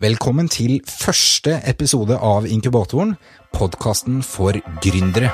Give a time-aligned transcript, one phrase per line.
[0.00, 3.14] Velkommen til første episode av Inkubatoren,
[3.56, 5.30] podkasten for gründere.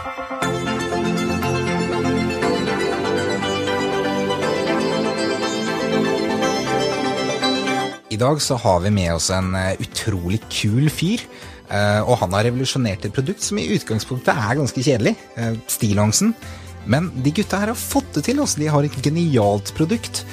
[8.12, 11.22] I dag så har vi med oss en eh, utrolig kul fyr.
[11.72, 15.14] eh, Og han har revolusjonert et produkt som i utgangspunktet er ganske kjedelig.
[15.40, 16.34] eh, Stillongsen.
[16.84, 18.40] Men de gutta her har fått det til.
[18.42, 18.60] Også.
[18.60, 20.24] De har et genialt produkt.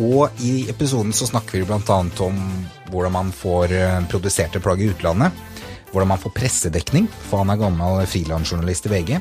[0.00, 1.98] Og i episoden så snakker vi bl.a.
[2.24, 2.42] om
[2.92, 5.32] hvordan man får eh, produserte plagg i utlandet.
[5.92, 9.16] Hvordan man får pressedekning, for han er gammel frilansjournalist i VG.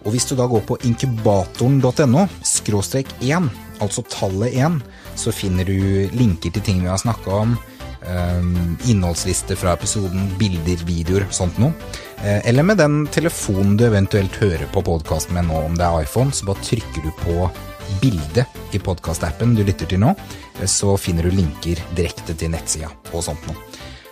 [0.00, 3.50] Og hvis du da går på inkubatoren.no, skråstrek 1,
[3.84, 4.80] altså tallet 1,
[5.20, 7.54] så finner du linker til ting vi har snakka om,
[8.02, 8.40] eh,
[8.90, 11.72] innholdsliste fra episoden, bilder, videoer, sånt noe.
[12.24, 16.02] Eh, Eller med den telefonen du eventuelt hører på podkasten med nå, om det er
[16.02, 17.50] iPhone, så bare trykker du på
[18.00, 20.14] bildet i podkastappen du lytter til nå,
[20.60, 23.58] eh, så finner du linker direkte til nettsida og sånt noe.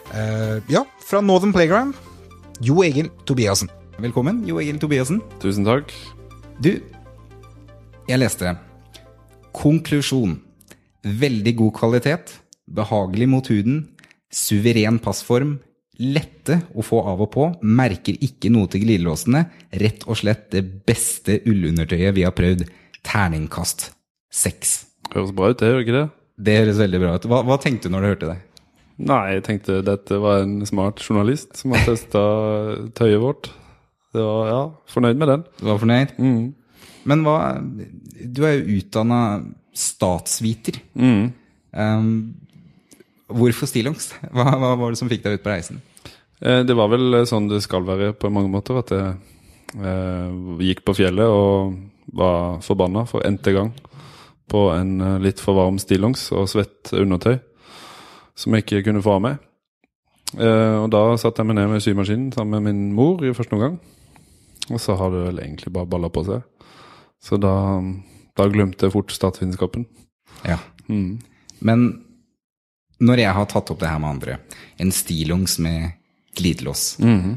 [0.09, 1.97] Uh, ja, fra Northern Playground,
[2.65, 3.69] Jo Egil Tobiassen.
[4.01, 5.21] Velkommen, Jo Egil Tobiassen.
[5.43, 5.93] Tusen takk.
[6.65, 6.73] Du,
[8.09, 8.57] jeg leste
[9.53, 10.39] Konklusjon.
[11.05, 12.33] Veldig god kvalitet,
[12.67, 13.83] behagelig mot huden,
[14.33, 15.59] suveren passform,
[15.99, 19.45] lette å få av og på, merker ikke noe til glidelåsene,
[19.83, 22.65] rett og slett det beste ullundertøyet vi har prøvd.
[23.07, 23.91] Terningkast
[24.33, 24.75] seks.
[25.15, 26.07] Høres bra ut, det gjør ikke det?
[26.39, 27.27] Det høres veldig bra ut.
[27.31, 28.39] Hva, hva tenkte du når du hørte det?
[29.09, 32.23] Nei, jeg tenkte dette var en smart journalist som har testa
[32.99, 33.51] tøyet vårt.
[34.15, 34.61] Det var, ja,
[34.91, 35.45] fornøyd med den.
[35.61, 36.15] Du var fornøyd?
[36.19, 36.41] Mm.
[37.09, 39.21] Men hva Du er jo utdanna
[39.79, 40.81] statsviter.
[40.99, 41.29] Mm.
[41.79, 42.09] Um,
[43.31, 44.11] hvorfor stillongs?
[44.35, 45.79] Hva, hva var det som fikk deg ut på reisen?
[46.43, 49.15] Eh, Det var vel sånn det skal være på mange måter, at jeg
[49.79, 50.35] eh,
[50.71, 51.79] gikk på fjellet og
[52.13, 53.73] var forbanna for n-te gang
[54.49, 57.37] på en eh, litt for varm stillongs og svett undertøy
[58.39, 59.39] som jeg ikke kunne få av meg.
[60.39, 63.57] Eh, og da satte jeg meg ned med symaskinen sammen med min mor i første
[63.57, 63.79] omgang.
[64.69, 66.45] Og så har det vel egentlig bare balla på seg.
[67.25, 67.55] Så da,
[68.39, 69.89] da glemte jeg fort statsvitenskapen.
[70.47, 70.61] Ja.
[70.87, 71.19] Mm.
[71.65, 71.89] Men
[73.03, 74.39] når jeg har tatt opp det her med andre,
[74.79, 75.95] en stillongs med
[76.39, 77.37] glidelås um,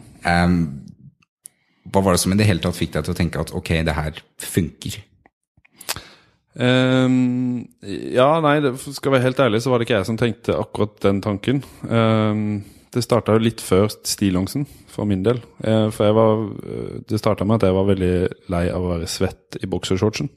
[1.90, 3.72] Hva var det som i det hele tatt fikk deg til å tenke at ok,
[3.88, 5.00] det her funker?
[6.52, 10.60] Um, ja, nei, det, skal være helt ærlig, så var det ikke jeg som tenkte
[10.60, 11.64] akkurat den tanken.
[11.88, 12.62] Um,
[12.92, 15.40] det starta jo litt før stillongsen, for min del.
[15.64, 18.16] Uh, for jeg var eh, Det starta med at jeg var veldig
[18.52, 20.28] lei av å være svett i boksershortsen.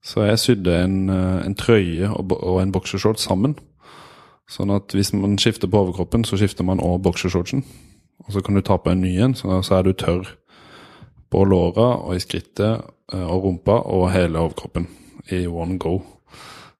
[0.00, 3.58] Så jeg sydde en, eh, en trøye og, og en boksershorts sammen.
[4.50, 7.62] Sånn at hvis man skifter på overkroppen, så skifter man òg boksershortsen.
[8.24, 10.24] Og så kan du ta på en ny en, så, er du tørr
[11.30, 12.82] på låra og i skrittet
[13.12, 14.88] eh, og rumpa og hele overkroppen
[15.30, 16.00] i one go.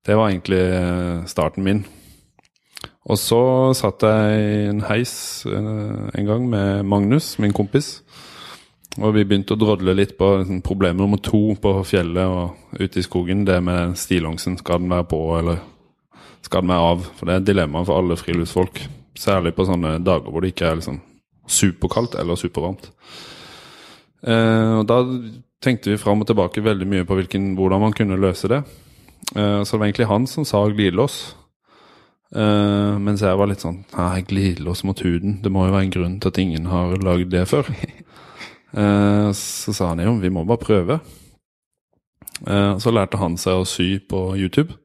[0.06, 1.84] Det var egentlig eh, starten min.
[3.10, 3.40] Og så
[3.74, 5.14] satt jeg i en heis
[5.48, 8.00] eh, en gang med Magnus, min kompis.
[8.98, 12.98] Og vi begynte å drodle litt på liksom, problem nummer to på fjellet og ute
[13.00, 13.44] i skogen.
[13.46, 14.58] Det med stillongsen.
[14.58, 15.60] Skal den være på, eller
[16.42, 17.04] skal den være av?
[17.16, 18.82] For det er et dilemma for alle friluftsfolk.
[19.20, 21.00] Særlig på sånne dager hvor det ikke er liksom
[21.50, 22.90] superkaldt eller supervarmt.
[24.26, 25.00] Eh, og da
[25.64, 28.62] tenkte vi fram og tilbake veldig mye på hvilken, hvordan man kunne løse det.
[29.34, 31.20] Eh, så det var egentlig han som sa glidelås.
[32.30, 35.40] Eh, mens jeg var litt sånn Nei, glidelås mot huden.
[35.42, 37.70] Det må jo være en grunn til at ingen har lagd det før.
[38.70, 41.00] Eh, så sa han jo, vi må bare prøve.
[42.46, 44.76] Eh, så lærte han seg å sy på YouTube.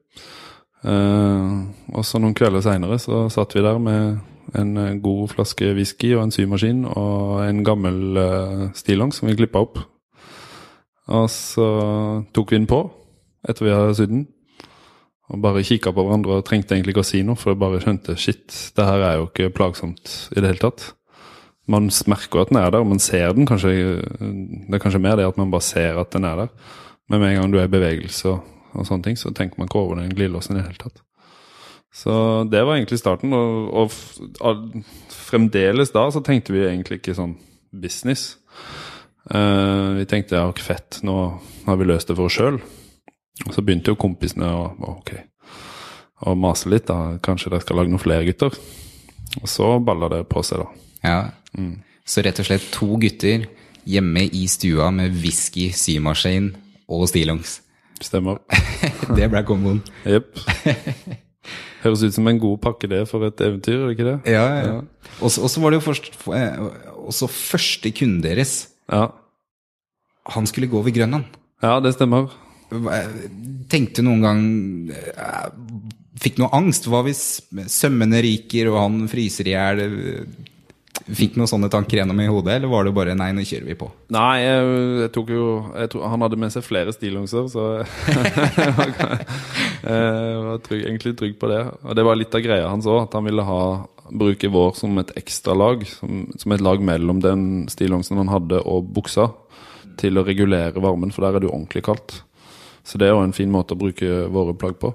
[0.82, 1.52] Eh,
[1.94, 4.18] og så noen kvelder seinere så satt vi der med
[4.54, 9.36] en eh, god flaske whisky og en symaskin og en gammel uh, stillongs som vi
[9.38, 9.80] klippa opp.
[11.06, 11.66] Og så
[12.34, 12.80] tok vi den på
[13.46, 14.26] etter vi hadde sydd den.
[15.26, 17.80] Og bare kikka på hverandre og trengte egentlig ikke å si noe, for jeg bare
[17.82, 18.46] skjønte shit,
[18.76, 20.92] det her er jo ikke plagsomt i det hele tatt.
[21.66, 25.16] Man merker at den er der, og man ser den kanskje Det er kanskje mer
[25.18, 26.52] det at man bare ser at den er der.
[27.10, 29.66] Men med en gang du er i bevegelse og, og sånne ting, så tenker man
[29.66, 31.02] ikke over den glidelåsen i det hele tatt.
[31.96, 33.32] Så det var egentlig starten.
[33.32, 33.70] Og,
[34.44, 34.66] og
[35.08, 37.36] fremdeles da så tenkte vi egentlig ikke sånn
[37.72, 38.34] business.
[39.26, 41.16] Uh, vi tenkte ja, fett, nå
[41.66, 42.60] har vi løst det for oss sjøl.
[43.46, 45.14] Og så begynte jo kompisene å å, ok,
[46.28, 46.86] å mase litt.
[46.88, 48.54] da, Kanskje dere skal lage noen flere gutter.
[49.40, 50.86] Og så balla det på seg, da.
[51.06, 51.18] Ja.
[52.06, 53.48] Så rett og slett to gutter
[53.86, 56.52] hjemme i stua med whisky, symaskin
[56.88, 57.60] og stillongs.
[58.04, 58.42] Stemmer.
[59.16, 59.80] Det ble komboen.
[60.04, 60.36] Jepp.
[61.86, 64.16] Høres ut som en god pakke det for et eventyr, er det ikke det?
[64.34, 64.72] Ja, ja.
[64.72, 65.12] ja.
[65.22, 66.58] og så var det jo først, eh,
[67.06, 68.56] også første kunden deres.
[68.90, 69.08] Ja,
[70.34, 71.24] Han skulle gå ved Grønland.
[71.62, 72.32] ja det stemmer.
[73.70, 74.42] Tenkte noen gang
[74.90, 75.46] eh,
[76.22, 76.88] fikk noe angst?
[76.90, 77.22] Hva hvis
[77.70, 79.84] sømmene ryker og han fryser i hjel?
[81.06, 83.76] Fikk noen sånne tanker gjennom i hodet, eller var det bare 'nei, nå kjører vi
[83.78, 83.90] på'?
[84.16, 84.62] Nei, jeg,
[85.02, 85.44] jeg tok jo
[85.76, 87.86] jeg tok, Han hadde med seg flere stillongser, så jeg
[90.48, 91.62] var trygg, egentlig trygg på det.
[91.84, 93.60] Og det var litt av greia hans òg, at han ville ha,
[94.10, 95.86] bruke vår som et ekstralag.
[95.86, 99.30] Som, som et lag mellom den stillongsen han hadde og buksa,
[100.00, 102.22] til å regulere varmen, for der er det jo ordentlig kaldt.
[102.86, 104.92] Så det er jo en fin måte å bruke våre plagg på.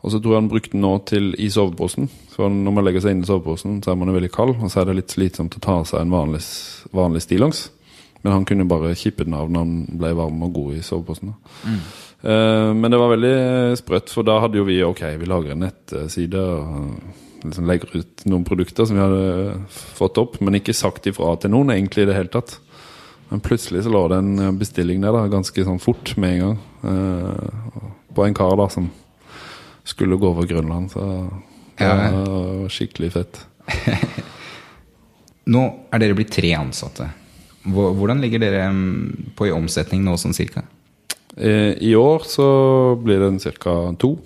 [0.00, 2.08] Og så tror jeg han brukte den nå til i soveposen.
[2.32, 4.72] For når man legger seg inn i soveposen, så er man jo veldig kald, og
[4.72, 6.40] så er det litt slitsomt å ta av seg en vanlig,
[6.96, 7.66] vanlig stillongs.
[8.22, 11.34] Men han kunne bare kippe den av når han ble varm og god i soveposen.
[11.64, 11.82] Mm.
[12.20, 13.36] Uh, men det var veldig
[13.80, 18.24] sprøtt, for da hadde jo vi ok, vi lager en nettside og liksom legger ut
[18.28, 19.54] noen produkter som vi hadde
[19.96, 22.58] fått opp, men ikke sagt ifra til noen egentlig i det hele tatt.
[23.30, 26.58] Men plutselig så lå det en bestilling der da, ganske sånn fort med en gang.
[26.84, 28.90] Uh, på en kar da som
[29.84, 30.90] skulle gå over Grønland.
[30.92, 31.04] Så
[31.78, 31.94] det ja.
[31.96, 33.40] var skikkelig fett.
[35.54, 37.08] nå er dere blitt tre ansatte.
[37.64, 40.64] Hvordan ligger dere mm, på i omsetning nå, sånn cirka?
[41.36, 42.46] Eh, I år så
[43.00, 43.94] blir det ca.
[43.98, 44.16] to.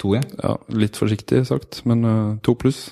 [0.00, 0.22] To, ja.
[0.42, 0.56] ja.
[0.76, 2.90] Litt forsiktig sagt, men uh, to pluss.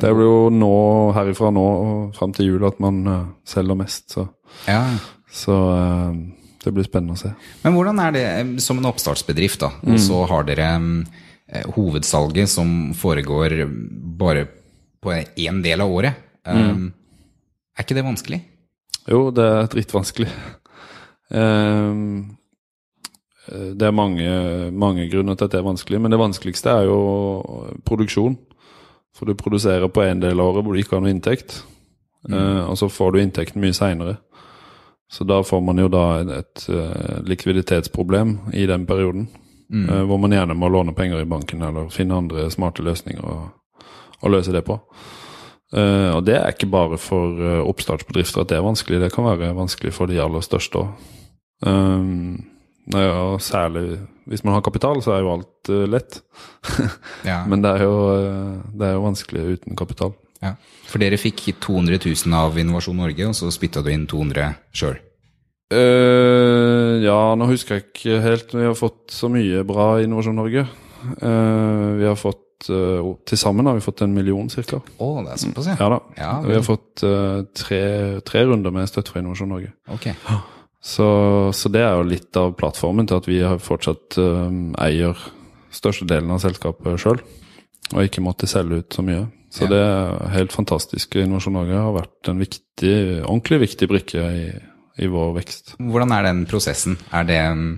[0.00, 0.74] Det blir jo nå,
[1.14, 4.26] herifra nå og fram til jul at man uh, selger mest, så,
[4.66, 4.80] ja.
[5.30, 5.58] så
[6.64, 7.30] det blir spennende å se.
[7.62, 8.26] Men hvordan er det
[8.64, 9.70] som en oppstartsbedrift, da?
[9.84, 10.28] Og så mm.
[10.32, 13.62] har dere eh, hovedsalget som foregår
[14.18, 14.46] bare
[15.04, 16.22] på én del av året.
[16.48, 16.70] Mm.
[16.70, 16.86] Um,
[17.76, 18.40] er ikke det vanskelig?
[19.10, 20.30] Jo, det er drittvanskelig.
[21.28, 22.36] Um,
[23.78, 24.30] det er mange,
[24.72, 26.98] mange, grunner til at det er vanskelig, men det vanskeligste er jo
[27.84, 28.38] produksjon.
[29.14, 31.60] For du produserer på en del av året hvor du ikke har noe inntekt,
[32.26, 32.34] mm.
[32.34, 34.18] uh, og så får du inntekten mye seinere.
[35.14, 36.04] Så da får man jo da
[36.40, 39.28] et, uh, likviditetsproblem i den perioden.
[39.70, 39.84] Mm.
[39.86, 44.32] Uh, hvor man gjerne må låne penger i banken eller finne andre smarte løsninger å
[44.32, 44.80] løse det på.
[45.70, 49.52] Uh, og det er ikke bare for oppstartsbedrifter at det er vanskelig, det kan være
[49.54, 51.06] vanskelig for de aller største òg.
[51.62, 52.42] Um,
[52.90, 56.18] ja, særlig hvis man har kapital, så er jo alt lett.
[57.30, 57.44] ja.
[57.46, 57.96] Men det er, jo,
[58.74, 60.16] det er jo vanskelig uten kapital.
[60.44, 60.54] Ja.
[60.90, 65.00] For dere fikk 200 000 av Innovasjon Norge, og så spytta du inn 200 sjøl?
[65.72, 68.54] Uh, eh, ja, nå husker jeg ikke helt.
[68.54, 70.66] Vi har fått så mye bra i Innovasjon Norge.
[71.20, 74.80] Uh, vi har fått uh, Til sammen har vi fått en million, ca.
[75.02, 75.76] Oh, det er såpass, ja.
[75.80, 75.98] ja, da.
[76.16, 77.02] ja vi har fått
[77.58, 77.80] tre,
[78.24, 79.72] tre, runder med støtte fra Innovasjon Norge.
[79.96, 80.14] Okay.
[80.84, 81.06] Så,
[81.56, 84.18] så, det er jo litt av plattformen til at vi har fortsatt
[84.84, 85.20] eier
[85.74, 87.20] størstedelen av selskapet sjøl,
[87.94, 89.24] og ikke måtte selge ut så mye.
[89.54, 89.70] Så ja.
[89.70, 91.14] det er helt fantastisk.
[91.20, 94.48] Innovasjon Norge har vært en viktig, ordentlig viktig brikke i,
[94.98, 95.76] i vår vekst.
[95.78, 96.96] Hvordan er den prosessen?
[97.14, 97.68] Er det um,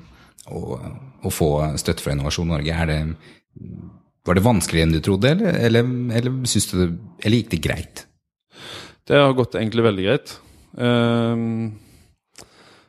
[0.49, 0.79] å,
[1.21, 1.51] å få
[1.81, 2.99] støtte fra Innovasjon Norge, er det,
[4.25, 6.89] var det vanskeligere enn du trodde, eller, eller, eller, det,
[7.21, 8.07] eller, gikk det greit?
[9.07, 10.37] Det har gått egentlig veldig greit.
[10.81, 11.77] Um,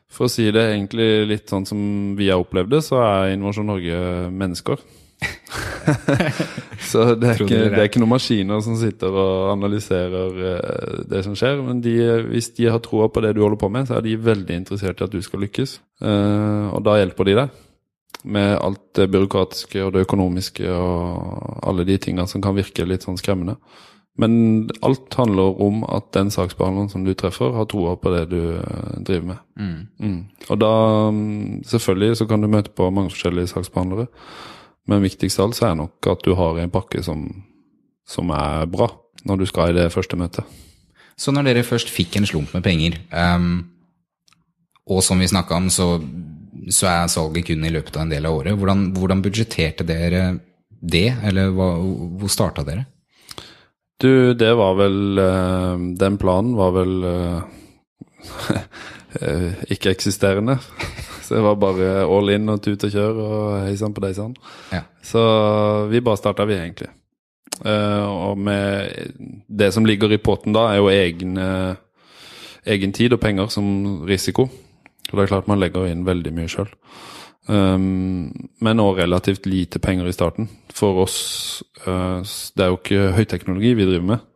[0.08, 1.80] for å si det egentlig litt sånn som
[2.16, 4.00] vi har opplevd det, så er Innovasjon Norge
[4.32, 4.80] mennesker.
[6.90, 11.22] så det er, ikke, det er, ikke, noen maskiner som sitter og analyserer uh, det
[11.26, 11.62] som skjer.
[11.64, 11.94] Men de,
[12.30, 15.00] hvis de har troa på det du holder på med, så er de veldig interessert
[15.00, 15.78] i at du skal lykkes.
[16.04, 17.64] Uh, og da hjelper de deg
[18.28, 23.06] med alt det byråkratiske og det økonomiske og alle de tingene som kan virke litt
[23.06, 23.58] sånn skremmende.
[24.18, 28.40] Men alt handler om at den saksbehandleren som du treffer, har troa på det du
[28.58, 29.42] uh, driver med.
[29.54, 29.80] Mm.
[30.02, 30.20] Mm.
[30.48, 30.70] Og da,
[31.08, 34.08] um, selvfølgelig, så kan du møte på mange forskjellige saksbehandlere.
[34.88, 37.26] Men viktigst av alt er nok at du har en pakke som,
[38.08, 38.88] som, er bra
[39.28, 40.44] når du skal i det første møtet.
[41.18, 43.66] Så når dere først fikk en slump med penger, um,
[44.88, 45.98] og som vi snakka om, så,
[46.70, 48.56] så, er salget kun i løpet av en del av året.
[48.56, 50.22] Hvordan, hvordan budsjetterte dere
[50.78, 51.72] det, eller hva,
[52.20, 52.86] hvor starta dere?
[53.98, 57.40] Du, det var vel uh, Den planen var vel uh,
[59.68, 60.58] ikke-eksisterende.
[61.24, 64.14] Så det var bare all in og tut og kjør og hei sann på deg
[64.16, 64.32] sann.
[64.72, 64.86] Ja.
[65.04, 65.20] Så
[65.90, 66.88] vi bare starta, vi, egentlig.
[67.58, 68.94] Uh, og med
[69.48, 71.36] det som ligger i potten da, er jo egen,
[72.64, 73.68] egen tid og penger som
[74.08, 74.48] risiko.
[75.08, 76.70] Og det er klart man legger inn veldig mye sjøl.
[77.48, 78.28] Um,
[78.60, 80.50] men òg relativt lite penger i starten.
[80.76, 84.26] For oss uh, Det er jo ikke høyteknologi vi driver med.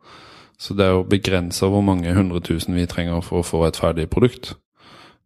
[0.57, 3.77] Så det er jo begrensa hvor mange hundre tusen vi trenger for å få et
[3.77, 4.53] ferdig produkt.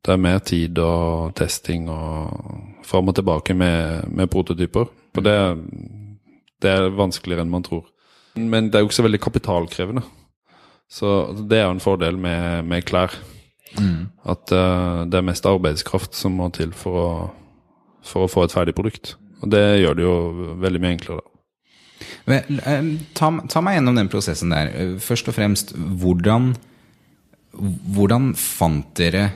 [0.05, 4.87] Det er mer tid og testing og fram og tilbake med, med prototyper.
[5.15, 5.37] For det,
[6.63, 7.85] det, er vanskeligere enn man tror.
[8.37, 10.05] Men det er jo ikke så veldig kapitalkrevende.
[10.87, 11.15] Så
[11.49, 13.15] det er jo en fordel med, med klær.
[13.75, 14.07] Mm.
[14.23, 17.09] At uh, det er mest arbeidskraft som må til for å,
[18.05, 19.17] for å, få et ferdig produkt.
[19.41, 20.15] Og det gjør det jo
[20.63, 21.25] veldig mye enklere.
[21.25, 21.33] da.
[22.27, 22.87] Vel, eh,
[23.17, 24.71] ta, ta meg gjennom den prosessen der.
[24.71, 26.51] Eh, Først og fremst, hvordan,
[27.97, 29.27] hvordan fant dere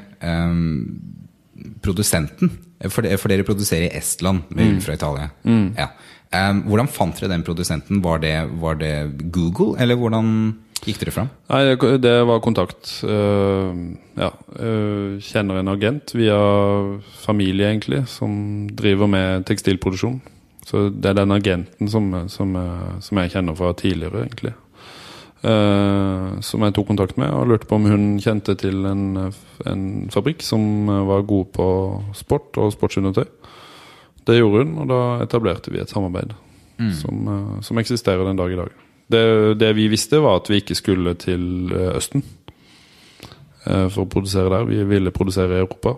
[1.81, 2.51] produsenten?
[2.89, 5.29] For, de- for dere produserer i Estland med ull fra Italia.
[5.77, 5.91] Ja.
[6.31, 7.99] Um, hvordan fant dere den produsenten?
[8.01, 8.93] Var det, var det
[9.35, 10.29] Google, eller hvordan
[10.87, 11.29] gikk dere fram?
[11.51, 12.89] Nei, det- var kontakt.
[13.03, 13.75] Uh,
[14.17, 14.31] ja.
[14.57, 16.39] Uh, kjenner en agent via
[17.21, 20.21] familie, egentlig, som driver med tekstilproduksjon.
[20.65, 24.51] Så det er den agenten som, som, eh, som jeg kjenner fra tidligere, egentlig.
[25.41, 29.17] Eh, som jeg tok kontakt med og lurte på om hun kjente til en,
[29.65, 31.65] en fabrikk som eh, var god på
[32.17, 33.25] sport og sportsundertøy.
[34.29, 36.35] Det gjorde hun, og da etablerte vi et samarbeid
[36.99, 38.69] som, eh, som eksisterer den dag i dag.
[39.11, 39.23] Det,
[39.57, 42.21] det vi visste, var at vi ikke skulle til Østen
[43.61, 44.63] for å produsere der.
[44.69, 45.91] Vi ville produsere i Europa.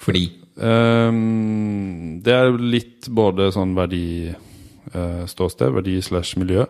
[0.00, 0.24] Fordi
[0.56, 6.64] det er litt både sånn verdiståsted, verdi slash miljø.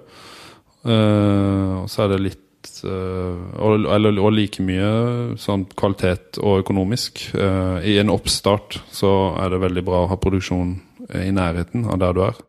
[0.84, 4.92] Eh, og så er det litt eh, og, og like mye
[5.40, 7.26] sånn kvalitet og økonomisk.
[7.34, 10.78] Eh, I en oppstart så er det veldig bra å ha produksjon
[11.20, 12.40] i nærheten av der du er.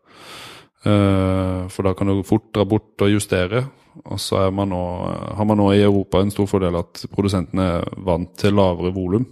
[0.82, 3.62] For da kan du fort dra bort og justere.
[4.08, 4.80] Og så man nå,
[5.36, 9.26] har man nå i Europa en stor fordel at produsentene er vant til lavere volum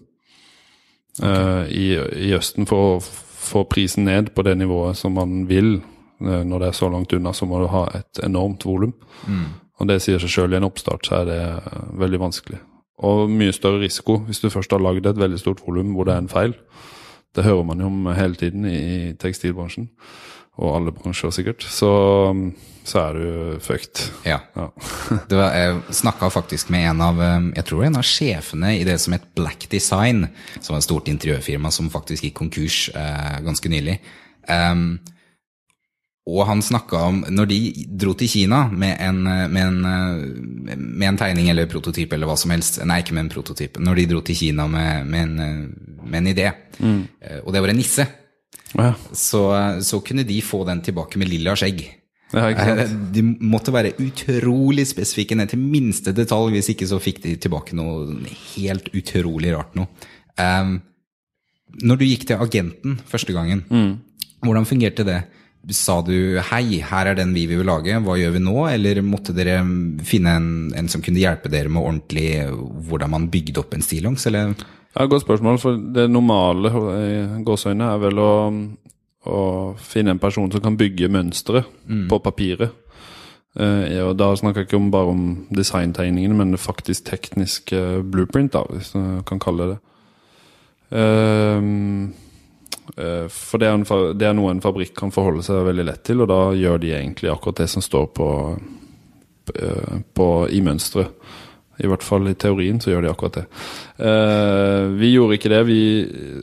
[1.22, 1.86] eh, i,
[2.28, 5.78] i Østen for å få prisen ned på det nivået som man vil.
[6.20, 8.94] Eh, Når det er så langt unna, så må du ha et enormt volum.
[9.80, 12.60] Og det sier seg sjøl, i en oppstart så er det eh, veldig vanskelig.
[13.00, 16.14] Og mye større risiko hvis du først har lagd et veldig stort volum hvor det
[16.14, 16.52] er en feil.
[17.36, 19.86] Det hører man jo om hele tiden i, tekstilbransjen,
[20.60, 21.62] og alle bransjer sikkert.
[21.62, 21.88] Så,
[22.84, 24.02] så er du fucked.
[24.26, 24.40] Ja.
[24.58, 24.66] Ja.
[25.30, 28.84] Det var, jeg snakka faktisk med en av eh, jeg tror en av sjefene i
[28.84, 30.26] det som het Black Design,
[30.58, 33.96] som var et stort interiørfirma som faktisk gikk konkurs eh, ganske nylig.
[34.50, 34.98] Ehm,
[36.30, 37.58] og han snakka om Når de
[38.02, 42.30] dro til Kina med en, eh, med, en, eh, med en tegning eller prototyp eller
[42.30, 43.78] hva som helst Nei, ikke med en prototyp.
[43.82, 47.00] Når de dro til Kina med, med, en, eh, med en idé, mm.
[47.44, 48.06] og det var en nisse,
[48.70, 49.40] Ja, så,
[49.82, 51.82] så kunne de få den tilbake med lilla skjegg.
[52.34, 52.84] Eh,
[53.14, 57.74] De måtte være utrolig spesifikke ned til minste detalj, hvis ikke så fikk de tilbake
[57.78, 58.20] noe
[58.54, 59.90] helt utrolig rart noe.
[60.38, 60.78] Um,
[61.82, 63.64] når du gikk til agenten første gangen,
[64.42, 65.20] hvordan fungerte det?
[65.68, 69.34] Sa du 'hei, her er den vi vil lage, hva gjør vi nå?' Eller måtte
[69.36, 69.60] dere
[70.02, 72.48] finne en, en som kunne hjelpe dere med ordentlig
[72.88, 74.54] hvordan man bygde opp en stillongs, eller?
[74.96, 75.58] Ja, Godt spørsmål.
[75.58, 78.32] For det normale i gåseøynene er vel å,
[79.26, 79.42] å
[79.76, 81.64] finne en person som kan bygge mønstre
[82.08, 82.72] på papiret.
[83.58, 88.52] Eh, og Da snakker jeg ikke om, bare om designtegningene, men det faktisk tekniske blueprint,
[88.52, 89.80] da, hvis du kan kalle det det.
[90.98, 91.60] Eh,
[92.96, 93.84] for det er, en,
[94.18, 96.94] det er noe en fabrikk kan forholde seg veldig lett til, og da gjør de
[96.96, 98.28] egentlig akkurat det som står på,
[99.54, 101.14] eh, på i mønsteret.
[101.80, 103.44] I hvert fall i teorien så gjør de akkurat det.
[104.04, 105.60] Eh, vi gjorde ikke det.
[105.64, 105.78] Vi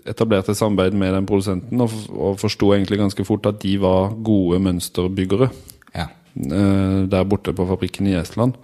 [0.09, 4.57] etablerte samarbeid med den produsenten og, og forsto egentlig ganske fort at de var gode
[4.65, 5.51] mønsterbyggere
[5.93, 6.07] Ja.
[6.41, 8.57] eh, der borte på fabrikken i Estland.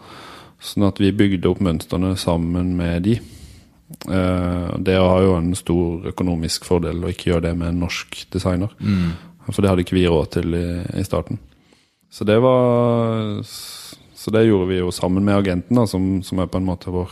[0.64, 3.20] Sånn at vi bygde opp mønstrene sammen med de.
[4.10, 8.26] Eh, det har jo en stor økonomisk fordel å ikke gjøre det med en norsk
[8.34, 8.74] designer.
[9.50, 10.68] For det hadde ikke vi råd til i,
[11.00, 11.40] i starten.
[12.14, 16.48] Så det var Så det gjorde vi jo sammen med agenten, da, som, som er
[16.48, 17.12] på en måte vår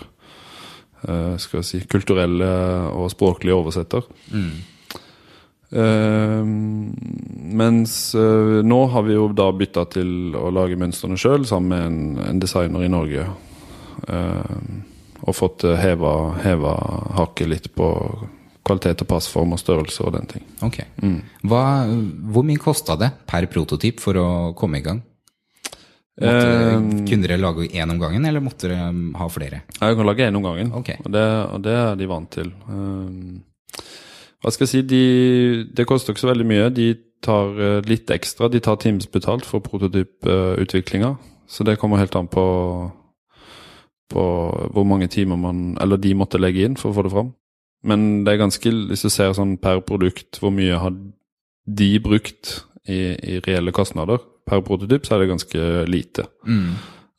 [1.07, 2.47] eh, skal jeg si, kulturelle
[2.95, 4.05] og språklige oversetter.
[5.71, 6.45] Eh,
[7.61, 11.85] mens uh, nå har vi jo da bytta til å lage mønstrene sjøl, sammen med
[11.87, 13.27] en, en designer i Norge.
[14.07, 14.55] Eh,
[15.21, 16.13] og fått eh, heva,
[16.43, 16.75] heva
[17.19, 17.89] hakket litt på
[18.65, 20.43] kvalitet og passform og størrelse og den ting.
[20.65, 20.83] Ok.
[21.49, 21.63] Hva,
[22.33, 25.01] hvor mye kosta det per prototyp for å komme i gang?
[26.21, 29.63] Måtte, Eh, kunne dere lage én om gangen, eller måtte dere ha flere?
[29.79, 30.99] Jeg kan lage én om gangen, okay.
[31.03, 31.23] og, det,
[31.55, 32.51] og det er de vant til.
[32.67, 33.41] Um,
[34.41, 36.69] hva skal jeg si, de, det koster ikke så veldig mye.
[36.73, 38.49] De tar eh, litt ekstra.
[38.49, 41.15] De tar timesbetalt for prototyputviklinga.
[41.47, 42.43] så det kommer helt an på,
[44.11, 44.23] på
[44.75, 47.31] hvor mange timer man Eller de måtte legge inn for å få det fram.
[47.83, 50.93] Men det er ganske, hvis du ser sånn per produkt, hvor mye har
[51.65, 56.27] de brukt i, i reelle kostnader per prototyp, så er det ganske lite.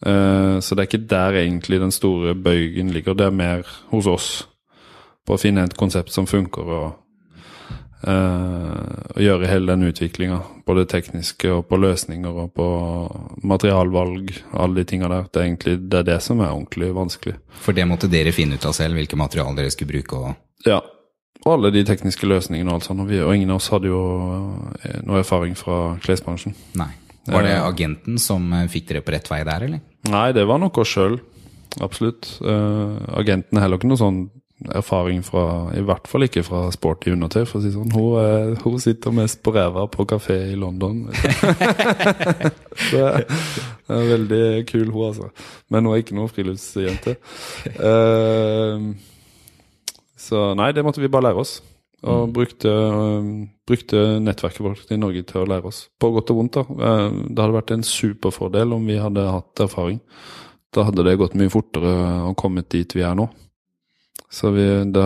[0.07, 3.15] Eh, så det er ikke der egentlig den store bøygen ligger.
[3.15, 4.31] Det er mer hos oss
[5.27, 6.93] på å finne et konsept som funker, og,
[8.09, 10.39] eh, og gjøre hele den utviklinga.
[10.67, 12.67] Både tekniske og på løsninger og på
[13.49, 14.33] materialvalg.
[14.53, 15.29] Alle de tinga der.
[15.29, 17.37] Det er egentlig det, er det som er ordentlig vanskelig.
[17.63, 20.19] For det måtte dere finne ut av selv, hvilke materialer dere skulle bruke.
[20.19, 20.67] og...
[20.67, 20.81] Ja.
[21.43, 23.03] Og alle de tekniske løsningene og alt sånt.
[23.03, 24.03] Og, vi, og ingen av oss hadde jo
[24.79, 26.55] eh, noe erfaring fra klesbransjen.
[26.79, 26.93] Nei.
[27.27, 29.83] Var det agenten som eh, fikk dere på rett vei der, eller?
[30.11, 31.19] Nei, det var nok oss sjøl.
[31.81, 32.29] Absolutt.
[32.45, 34.25] Uh, agenten er heller ikke noe sånn
[34.75, 35.45] erfaring fra
[35.77, 37.93] I hvert fall ikke fra sporty undertøy, for å si sånn.
[37.95, 41.07] Hun, er, hun, sitter mest på ræva på kafé i London.
[42.91, 45.31] Så det er veldig kul, hun, altså.
[45.73, 47.17] Men hun er ikke noen friluftsjente.
[47.77, 48.93] Uh,
[50.23, 51.57] så nei, det måtte vi bare lære oss.
[52.03, 52.33] Og mm.
[52.35, 52.71] brukte,
[53.67, 55.85] brukte, nettverket vårt i Norge til å lære oss.
[56.01, 56.65] På godt og vondt, da.
[56.67, 60.01] Uh, det hadde vært en superfordel om vi hadde hatt erfaring.
[60.73, 61.93] Da hadde det gått mye fortere
[62.31, 63.29] å komme dit vi er nå.
[64.33, 65.05] Så vi, det,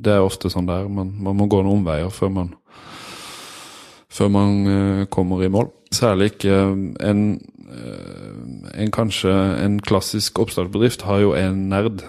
[0.00, 0.88] det, er ofte sånn der.
[0.88, 2.54] Man, man, må gå noen omveier før man,
[4.08, 5.68] før man uh, kommer i mål.
[5.94, 6.56] Særlig ikke
[7.04, 7.22] en,
[7.68, 12.04] uh, en kanskje en klassisk oppstartsbedrift har jo en nerd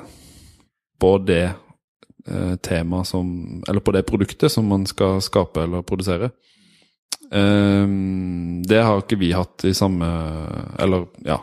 [1.02, 1.46] på det
[2.60, 3.28] temaet som
[3.72, 6.28] Eller på det produktet som man skal skape eller produsere.
[8.68, 10.10] det har ikke vi hatt i samme
[10.76, 11.38] Eller ja,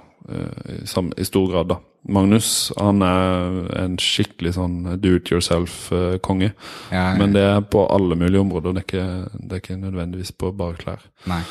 [1.16, 1.80] i, stor grad, da.
[2.08, 6.50] Magnus han er en skikkelig sånn do it yourself-konge.
[6.92, 7.04] Ja, ja.
[7.20, 8.76] Men det er på alle mulige områder.
[8.76, 11.06] Det er ikke, det er ikke nødvendigvis på bare klær.
[11.30, 11.42] Nei.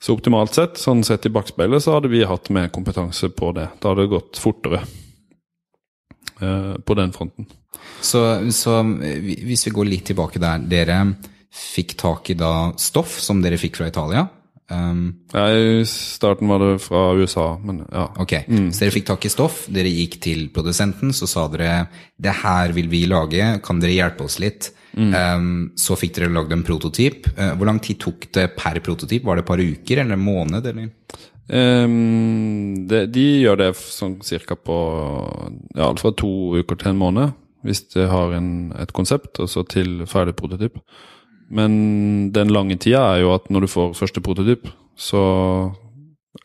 [0.00, 3.66] Så optimalt sett, sånn sett i bakspeilet, så hadde vi hatt mer kompetanse på det.
[3.82, 4.80] Da hadde det gått fortere
[6.40, 7.50] eh, på den fronten.
[8.00, 8.22] Så,
[8.56, 10.62] så, hvis vi går litt tilbake der.
[10.70, 11.02] Dere
[11.50, 14.24] fikk tak i da stoff som dere fikk fra Italia.
[14.70, 18.04] Um, ja, I starten var det fra USA, men ja.
[18.22, 18.68] Ok, mm.
[18.70, 21.88] Så dere fikk tak i stoff, dere gikk til produsenten, så sa dere
[22.20, 24.70] det her vil vi lage, kan dere hjelpe oss litt?
[24.94, 25.10] Mm.
[25.14, 27.28] Um, så fikk dere lagd en prototyp.
[27.36, 29.26] Uh, hvor lang tid tok det per prototyp?
[29.26, 30.66] Var det et par uker eller en måned?
[30.70, 30.90] eller?
[31.50, 34.76] Um, det, de gjør det sånn cirka på
[35.74, 37.38] ja, alt fra to uker til en måned.
[37.66, 40.78] Hvis de har en, et konsept, og så til ferdig prototyp.
[41.50, 45.22] Men den lange tida er jo at når du får første prototyp, så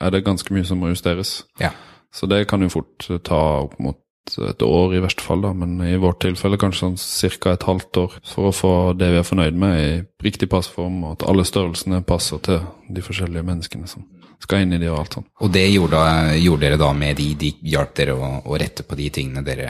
[0.02, 1.44] er det ganske mye som må justeres.
[1.62, 1.72] Ja.
[2.16, 5.78] Så det kan jo fort ta opp mot et år i verste fall, da, men
[5.86, 7.54] i vårt tilfelle kanskje sånn ca.
[7.54, 9.89] et halvt år for å få det vi er fornøyd med i
[10.26, 14.08] riktig passform, og at alle størrelsene passer til de forskjellige menneskene som
[14.41, 15.30] skal inn i de og alt sånt.
[15.41, 16.02] Og det gjorde,
[16.41, 19.70] gjorde dere da med de, de hjalp dere å, å, rette på de tingene dere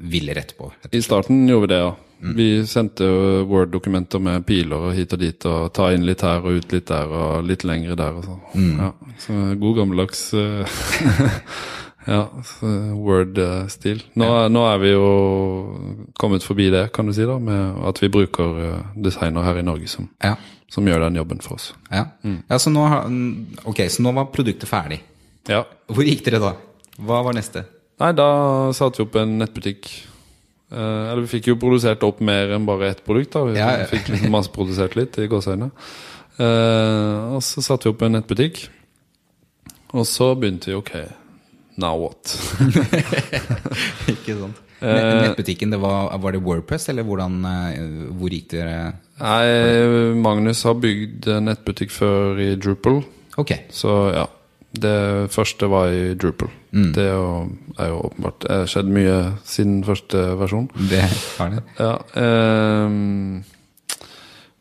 [0.00, 0.72] ville rett på?
[0.90, 1.94] I starten gjorde vi det, ja.
[2.24, 2.36] Mm.
[2.36, 3.04] Vi sendte
[3.44, 6.86] Word-dokumenter med piler og hit og dit, og ta inn litt her og ut litt
[6.88, 8.38] der, og litt lengre der og sånn.
[8.54, 8.78] Mm.
[8.80, 10.78] Ja, så god gammeldags uh,
[12.14, 12.22] ja,
[12.96, 14.00] Word-stil.
[14.16, 14.48] Nå, ja.
[14.52, 15.10] nå, er vi jo
[16.20, 19.66] kommet forbi det, kan du si, da, med at vi bruker uh, designer her i
[19.66, 20.38] Norge som, ja.
[20.72, 21.72] som, gjør den jobben for oss.
[21.90, 22.44] Ja, mm.
[22.48, 22.88] ja så, nå,
[23.68, 25.02] okay, så nå var produktet ferdig.
[25.50, 25.66] Ja.
[25.92, 26.56] Hvor gikk dere da?
[27.04, 27.66] Hva var neste?
[28.02, 28.28] Nei, da
[28.74, 29.92] satte vi opp en nettbutikk
[30.74, 33.34] Eh, eller vi fikk jo produsert opp mer enn bare ett produkt.
[33.34, 33.90] da Vi ja, ja.
[33.90, 35.70] fikk liksom masseprodusert litt i gåseøynene.
[36.34, 38.66] Eh, og så satte vi opp en nettbutikk.
[39.94, 40.92] Og så begynte vi OK,
[41.78, 42.34] now what?
[44.14, 44.60] Ikke sant.
[44.84, 44.90] Uh,
[45.22, 47.38] Nettbutikken, det var, var, det Wordpress, eller hvordan,
[48.18, 48.90] hvor gikk dere?
[49.16, 52.98] Nei, Magnus har bygd nettbutikk før i Drupal.
[53.40, 53.54] Ok.
[53.72, 54.26] Så ja.
[54.74, 56.50] Det første var i Drupal.
[56.74, 56.88] Mm.
[56.96, 57.12] Det er
[57.90, 60.70] jo åpenbart Det har skjedd mye siden første versjon.
[60.90, 61.02] Det
[61.38, 61.62] har det.
[61.78, 62.96] Ja, eh,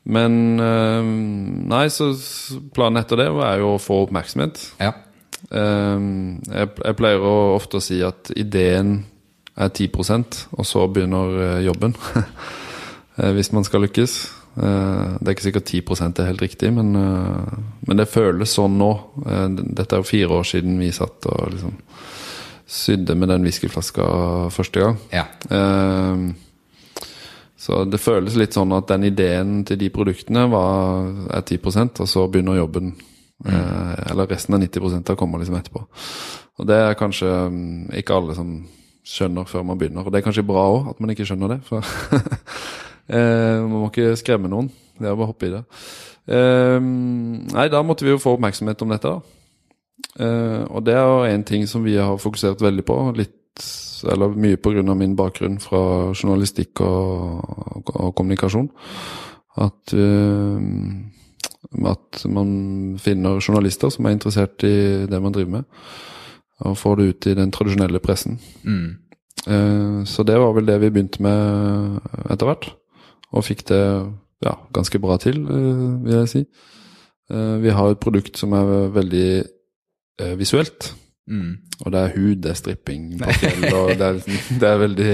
[0.04, 1.10] men eh,
[1.74, 2.12] Nei, så
[2.76, 4.62] planen etter det er jo å få oppmerksomhet.
[4.84, 4.94] Ja.
[5.50, 6.06] Eh,
[6.52, 9.00] jeg, jeg, pleier å ofte å si at ideen
[9.54, 9.90] er 10
[10.58, 11.98] og så begynner eh, jobben.
[13.14, 14.14] Eh, hvis man skal lykkes.
[14.54, 17.54] Eh, det er ikke sikkert 10% er helt riktig, men, eh,
[17.88, 18.92] men, det føles sånn nå.
[19.26, 21.78] Eh, dette er jo fire år siden vi satt og liksom
[22.74, 24.04] sydde med den whiskyflaska
[24.54, 24.98] første gang.
[25.12, 25.26] Ja.
[27.58, 31.60] Så det føles litt sånn at den ideen til de produktene var, er 10
[32.00, 32.96] og så begynner jobben.
[33.44, 33.54] Mm.
[34.10, 35.86] Eller resten av 90% kommer liksom etterpå.
[36.60, 38.66] Og det er kanskje mm, ikke alle som
[39.04, 40.06] skjønner før man begynner.
[40.06, 41.60] Og det er kanskje bra òg, at man ikke skjønner det.
[41.68, 41.84] For
[43.08, 44.72] Eh, man må ikke skremme noen.
[44.98, 45.64] Det er bare å hoppe i det.
[46.32, 49.12] Eh, nei, da måtte vi jo få oppmerksomhet om dette.
[49.12, 49.40] da.
[50.20, 53.00] Eh, og det er jo en ting som vi har fokusert veldig på.
[53.18, 53.66] Litt,
[54.10, 54.96] eller mye pga.
[54.96, 57.44] min bakgrunn fra journalistikk og,
[57.78, 58.70] og, og kommunikasjon.
[59.54, 60.58] At, uh,
[61.86, 65.64] at man finner journalister som er interessert i det man driver med.
[66.66, 68.40] Og får det ut i den tradisjonelle pressen.
[68.64, 68.96] Mm.
[69.46, 72.00] Uh, så det var vel det vi begynte med
[72.32, 72.72] etter hvert
[73.34, 73.82] og fikk det
[74.44, 76.44] ja, ganske bra til, eh, vil jeg si.
[77.34, 79.30] Eh, vi har et produkt som er veldig
[80.38, 80.40] visuelt.
[80.40, 80.94] visuelt.
[81.84, 84.18] Og det er hud, det er stripping på fjell, og det er,
[84.62, 85.14] det er veldig,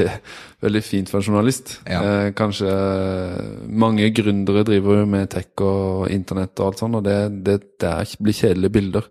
[0.66, 1.76] veldig fint for en journalist.
[1.88, 2.02] Ja.
[2.02, 2.70] Eh, kanskje
[3.70, 7.92] mange gründere driver jo med tech og internett og alt sånt, og det, det, det
[7.92, 9.08] er, blir kjedelige bilder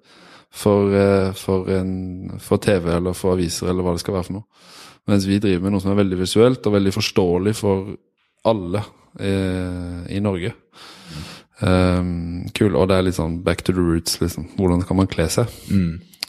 [0.51, 4.41] for, eh, for, en, for TV eller for aviser eller hva det skal være for
[4.41, 4.67] noe.
[5.09, 7.95] Mens vi driver med noe som er veldig visuelt og veldig forståelig for
[8.51, 8.83] alle
[9.21, 10.55] eh, i Norge.
[11.59, 14.47] Um, kul, og det er litt sånn back to the roots, liksom.
[14.59, 15.51] Hvordan kan man kle seg?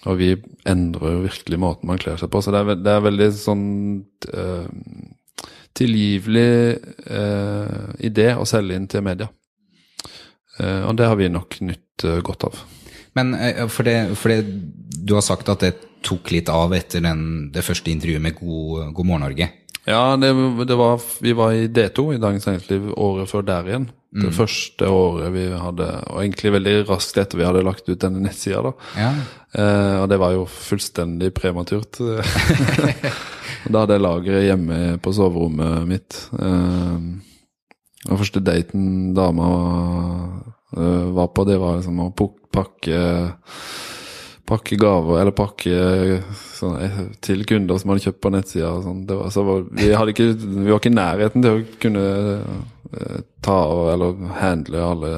[0.07, 0.31] Og vi
[0.69, 2.41] endrer jo virkelig måten man kler seg på.
[2.41, 3.65] Så det er, det er veldig sånn
[4.31, 4.69] uh,
[5.77, 6.79] tilgivelig
[7.11, 9.29] uh, idé å selge inn til media.
[10.59, 12.59] Uh, og det har vi nok nytt godt av.
[13.17, 13.33] Men
[13.67, 14.45] for det, for det
[15.03, 15.73] du har sagt at det
[16.05, 19.49] tok litt av etter den, det første intervjuet med God, God morgen Norge.
[19.89, 20.29] Ja, det,
[20.69, 23.89] det var, vi var i D2 i Dagens Næringsliv året før der igjen.
[24.09, 28.23] Det første året vi hadde, og egentlig veldig raskt etter vi hadde lagt ut denne
[28.23, 28.63] nettsida.
[28.65, 28.71] da.
[28.97, 29.09] Ja.
[29.53, 31.99] Eh, og det var jo fullstendig prematurt.
[33.71, 36.17] da hadde jeg lageret hjemme på soverommet mitt.
[36.41, 36.97] Eh,
[38.09, 39.49] og første daten dama
[40.73, 42.11] eh, var på, det var liksom å
[42.49, 43.03] pakke
[44.49, 45.73] Pakke gaver, eller pakke
[46.57, 48.71] sånn, eh, til kunder som hadde kjøpt på nettsida.
[48.73, 49.03] og sånn.
[49.05, 52.03] Det var, så var, vi, ikke, vi var ikke i nærheten til å kunne
[52.89, 55.11] eh, ta og, eller handle alle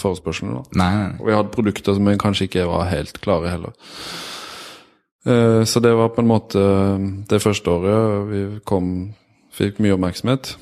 [0.00, 0.62] forespørslene.
[0.80, 1.10] Nei, nei.
[1.20, 3.76] Og vi hadde produkter som vi kanskje ikke var helt klare heller.
[5.28, 6.64] Eh, Så det var på en måte
[7.28, 9.10] det første året vi kom,
[9.52, 10.54] fikk mye oppmerksomhet.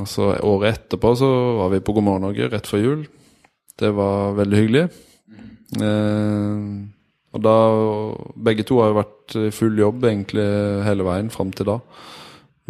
[0.00, 3.06] Og så året etterpå så var vi på God morgen Norge rett før jul.
[3.78, 4.88] Det var veldig hyggelig.
[5.78, 6.90] Eh,
[7.34, 7.54] Og da
[8.46, 10.44] Begge to har jo vært i full jobb egentlig
[10.86, 11.78] hele veien fram til da.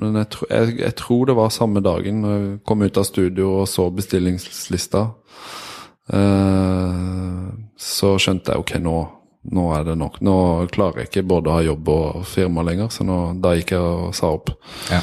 [0.00, 3.06] Men jeg, tro, jeg, jeg tror det var samme dagen når jeg kom ut av
[3.06, 5.04] studio og så bestillingslista.
[6.12, 7.44] Eh,
[7.78, 8.96] så skjønte jeg ok, nå,
[9.54, 10.18] nå er det nok.
[10.24, 10.36] Nå
[10.74, 13.86] klarer jeg ikke både å ha jobb og firma lenger, så nå, da gikk jeg
[13.86, 14.50] og sa opp.
[14.90, 15.02] Ja.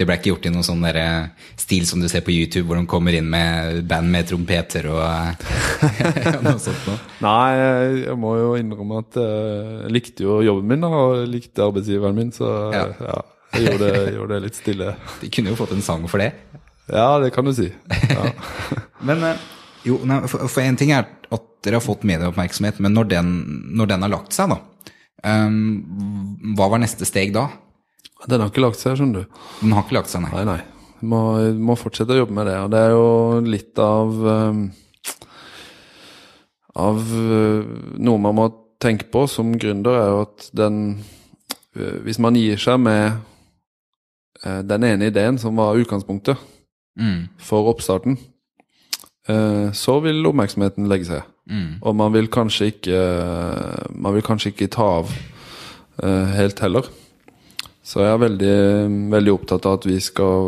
[0.00, 2.78] Det ble ikke gjort i noen sånn eh, stil som du ser på YouTube, hvor
[2.80, 6.96] de kommer inn med band med trompeter og eh, noe sånt noe.
[7.20, 11.28] Nei, jeg, jeg må jo innrømme at eh, jeg likte jo jobben min og jeg
[11.34, 12.86] likte arbeidsgiveren min, så Ja.
[12.96, 13.20] ja.
[13.58, 14.96] jeg gjorde det, gjorde det litt stille.
[15.20, 16.32] De kunne jo fått en sang for det.
[16.88, 17.68] Ja, det kan du si.
[18.08, 18.32] Ja.
[19.06, 19.28] Men
[19.84, 23.32] jo, nei, for, for en ting er at dere har fått medieoppmerksomhet, men når den,
[23.76, 24.92] når den har lagt seg, da,
[25.28, 27.50] um, hva var neste steg da?
[28.28, 29.40] Den har ikke lagt seg, skjønner du.
[29.62, 30.32] Den har ikke lagt seg, nei.
[30.34, 30.60] Nei, nei.
[31.00, 31.20] Må,
[31.56, 32.58] må fortsette å jobbe med det.
[32.60, 33.06] Og det er jo
[33.46, 34.58] litt av um,
[36.80, 37.64] Av uh,
[37.98, 38.44] noe man må
[38.80, 40.76] tenke på som gründer, er jo at den
[41.76, 43.16] uh, Hvis man gir seg med
[44.44, 46.48] uh, den ene ideen som var utgangspunktet
[47.00, 48.16] Mm, for oppstarten,
[49.72, 51.20] så vil oppmerksomheten legge seg.
[51.48, 52.98] mm, Og man vil kanskje ikke
[53.94, 55.12] Man vil kanskje ikke ta av
[56.34, 56.90] helt heller.
[57.90, 58.56] Så jeg er veldig,
[59.10, 60.44] veldig opptatt av at vi skal,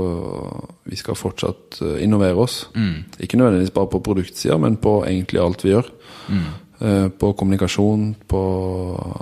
[0.86, 2.68] vi skal fortsatt uh, innovere oss.
[2.74, 5.88] mm, Ikke nødvendigvis bare på produktsida, men på egentlig alt vi gjør.
[6.28, 6.50] mm.
[6.82, 8.38] Uh, på kommunikasjon, på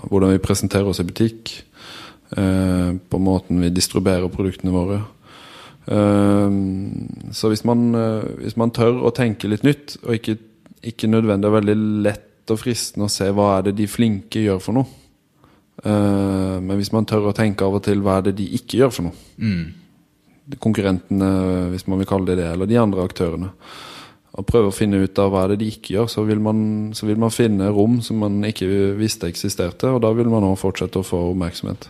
[0.09, 1.64] hvordan vi presenterer oss i butikk.
[2.37, 5.00] uh, på måten vi distribuerer produktene våre.
[7.35, 7.88] Så hvis man,
[8.38, 10.37] hvis man tør å tenke litt nytt, og ikke,
[10.87, 14.61] ikke nødvendig og veldig lett og fristende å se hva er det de flinke gjør
[14.62, 14.99] for noe,
[15.84, 18.90] men hvis man tør å tenke av og til hva er det de ikke gjør
[18.92, 19.72] for noe, Mm.
[20.58, 21.30] konkurrentene,
[21.70, 23.50] hvis man vil kalle det det, eller de andre aktørene,
[24.34, 26.92] og prøve å finne ut av hva er det de ikke gjør, så vil man,
[26.94, 30.60] så vil man finne rom som man ikke visste eksisterte, og da vil man også
[30.66, 31.88] fortsette å få oppmerksomhet.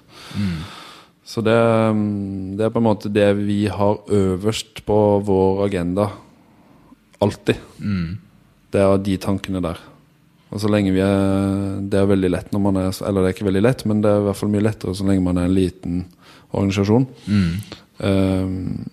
[1.24, 1.54] Så det,
[1.94, 6.08] mm, det er på en måte det vi har øverst på vår agenda,
[7.20, 7.56] alltid.
[8.72, 9.78] Det er de tankene der.
[10.50, 13.36] Og så lenge vi er Det er veldig lett når man er Eller det er
[13.36, 15.46] ikke veldig lett, men det er i hvert fall mye lettere så lenge man er
[15.46, 16.00] en liten
[16.50, 17.06] organisasjon.
[18.02, 18.88] Um,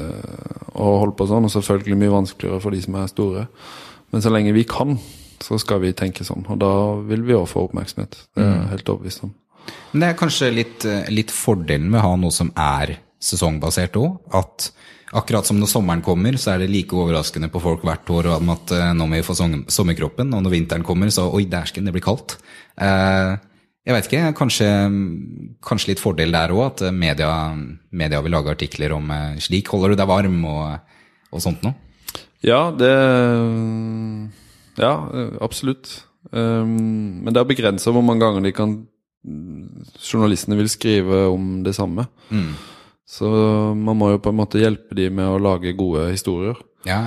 [0.00, 1.46] uh, og holde på sånn.
[1.46, 3.44] Og selvfølgelig mye vanskeligere for de som er store.
[4.10, 4.96] Men så lenge vi kan,
[5.44, 6.46] så skal vi tenke sånn.
[6.50, 6.72] Og da
[7.06, 8.18] vil vi òg få oppmerksomhet.
[8.34, 9.34] Det er jeg helt overbevist om.
[9.92, 13.98] Men det er kanskje litt, eh, litt fordelen med å ha noe som er sesongbasert
[14.00, 14.18] òg.
[14.34, 14.70] At
[15.16, 18.52] akkurat som når sommeren kommer, så er det like overraskende på folk hvert år om
[18.54, 20.32] at eh, nå må vi få sommerkroppen.
[20.34, 22.36] Og når vinteren kommer, så oi, dæsken, det blir kaldt.
[22.80, 23.36] Eh,
[23.88, 24.68] jeg vet ikke, kanskje,
[25.64, 27.30] kanskje litt fordel der òg, at media,
[27.88, 30.98] media vil lage artikler om eh, slik holder du deg varm og,
[31.32, 31.76] og sånt noe.
[32.44, 32.92] Ja, det
[34.78, 34.92] Ja,
[35.42, 36.04] absolutt.
[36.30, 38.74] Um, men det er begrensa hvor mange ganger de kan
[39.98, 42.04] journalistene vil skrive om det samme.
[43.08, 43.28] Så
[43.74, 46.58] man må jo på en måte hjelpe de med å lage gode historier.
[46.86, 47.06] Ja,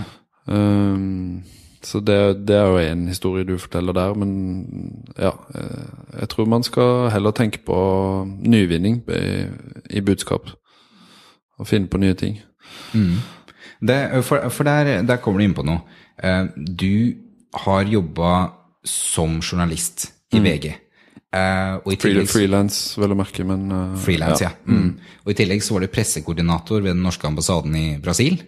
[0.49, 1.43] Um,
[1.85, 4.31] Så det, det er jo en historie du forteller der, men
[5.17, 5.31] ja.
[5.55, 7.77] eh, Jeg tror man skal heller tenke på
[8.41, 9.45] nyvinning i,
[9.97, 10.49] i budskap.
[11.59, 12.39] Og finne på nye ting.
[13.81, 15.81] Det, for for der, der kommer du inn på noe.
[16.23, 17.13] Eh, Du
[17.65, 18.49] har jobba
[18.85, 20.73] som journalist i VG.
[21.31, 24.51] Eh, i tillegg, Frilans, vel å merke, men uh, freelance, ja.
[24.67, 24.97] Mm.
[25.23, 28.41] Og i tillegg så var du pressekoordinator ved den norske ambassaden i Brasil.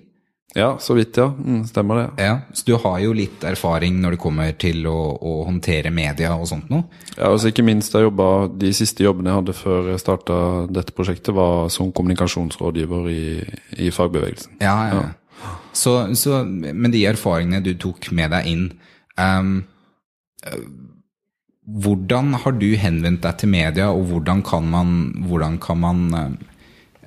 [0.54, 1.32] Ja, så vidt, ja.
[1.32, 2.26] Mm, stemmer det.
[2.26, 6.36] Ja, Så du har jo litt erfaring når det kommer til å, å håndtere media
[6.36, 6.86] og sånt noe.
[7.15, 10.38] Ja, altså Ikke minst jeg jobba, De siste jobbene jeg hadde før jeg starta
[10.69, 13.26] dette prosjektet, var som kommunikasjonsrådgiver i,
[13.82, 14.60] i fagbevegelsen.
[14.62, 15.02] Ja, ja.
[15.02, 15.56] ja.
[15.74, 18.67] Så, så, men de erfaringene du tok med deg inn
[19.17, 19.56] um,
[20.46, 20.67] eh,
[21.63, 24.89] Hvordan har du henvendt deg til media, og hvordan kan man,
[25.30, 26.34] hvordan kan man eh,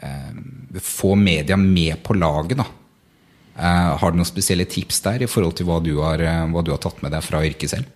[0.08, 2.66] eh, få media med på laget, da?
[3.56, 6.64] Eh, har du noen spesielle tips der i forhold til hva du har, eh, hva
[6.64, 7.92] du har tatt med deg fra yrket selv?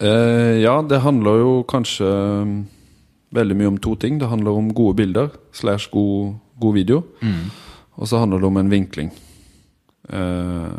[0.00, 2.54] Eh, ja, det handler jo kanskje um,
[3.36, 4.18] veldig mye om to ting.
[4.18, 7.02] Det handler om gode bilder slash god, god video.
[8.00, 9.10] Og så handler det om en vinkling.
[10.08, 10.78] Eh,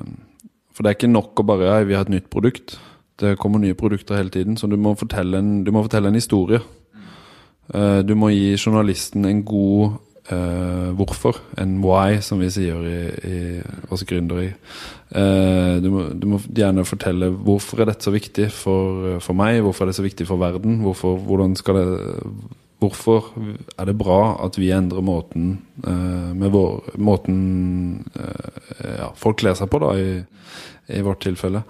[0.72, 2.80] for det er ikke nok å bare ja, vi har et nytt produkt.
[3.22, 6.62] Det kommer nye produkter hele tiden, så du må fortelle en, må fortelle en historie.
[7.74, 10.00] Eh, du må gi journalisten en god
[10.32, 13.38] uh, hvorfor, en why, som vi sier i, i
[13.92, 14.54] oss gründere.
[15.12, 19.62] Uh, du, må, du må gjerne fortelle hvorfor er dette så viktig for, for meg,
[19.66, 21.20] hvorfor er det så viktig for verden, hvorfor,
[21.78, 21.88] det
[22.82, 23.28] Hvorfor
[23.78, 25.52] er det bra at vi endrer måten
[25.86, 27.36] uh, vår, måten
[28.18, 30.16] eh, ja, folk kler seg på, da, i,
[30.98, 31.62] i vårt tilfelle.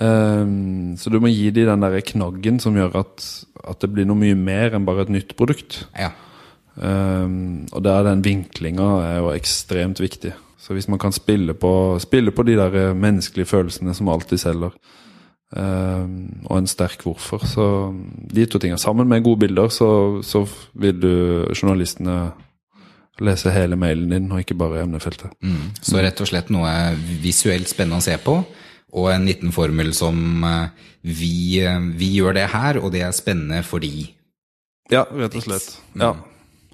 [0.00, 3.24] Ehm, så du må gi dem den der knaggen som gjør at,
[3.68, 5.82] at det blir noe mye mer enn bare et nytt produkt.
[5.98, 6.12] Ja.
[6.72, 10.32] Um, og der den vinklinga er jo ekstremt viktig.
[10.62, 14.72] Så hvis man kan spille på, spille på de der menneskelige følelsene som alltid selger,
[15.52, 16.14] um,
[16.46, 17.66] og en sterk hvorfor, så
[18.32, 21.12] de to tingene sammen med gode bilder, så, så vil du
[21.52, 22.30] journalistene
[23.20, 25.34] lese hele mailen din, og ikke bare emnefeltet.
[25.44, 25.74] Mm.
[25.82, 26.70] Så rett og slett noe
[27.20, 28.38] visuelt spennende å se på,
[28.92, 33.16] og en liten formel som eh, vi, eh, vi gjør det her, og det er
[33.16, 34.10] spennende fordi
[34.92, 35.78] Ja, rett og slett.
[35.96, 36.14] Ja.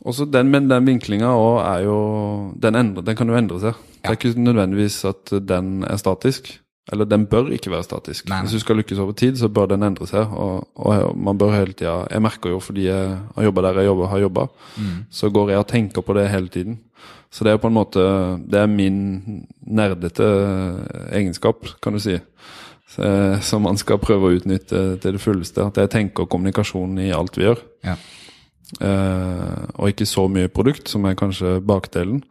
[0.08, 1.28] Også den, men den vinklinga
[1.62, 1.98] er jo
[2.58, 3.84] den, endre, den kan jo endre seg.
[3.98, 6.50] Det er ikke nødvendigvis at den er statisk.
[6.88, 8.28] Eller den bør ikke være statisk.
[8.28, 8.46] Nei, nei.
[8.46, 10.32] Hvis du skal lykkes over tid, så bør den endre seg.
[10.32, 13.90] Og, og man bør hele tida Jeg merker jo fordi jeg har jobba der jeg
[13.90, 14.46] jobber, har jobba,
[15.10, 16.78] så går jeg og tenker på det hele tiden.
[17.30, 18.02] Så det er på en måte
[18.48, 20.28] Det er min nerdete
[21.12, 22.16] egenskap, kan du si.
[22.88, 23.04] Så,
[23.44, 25.66] som man skal prøve å utnytte til det fulleste.
[25.68, 27.60] At jeg tenker kommunikasjon i alt vi gjør.
[27.84, 27.98] Ja.
[28.80, 32.22] Eh, og ikke så mye produkt, som er kanskje bakdelen.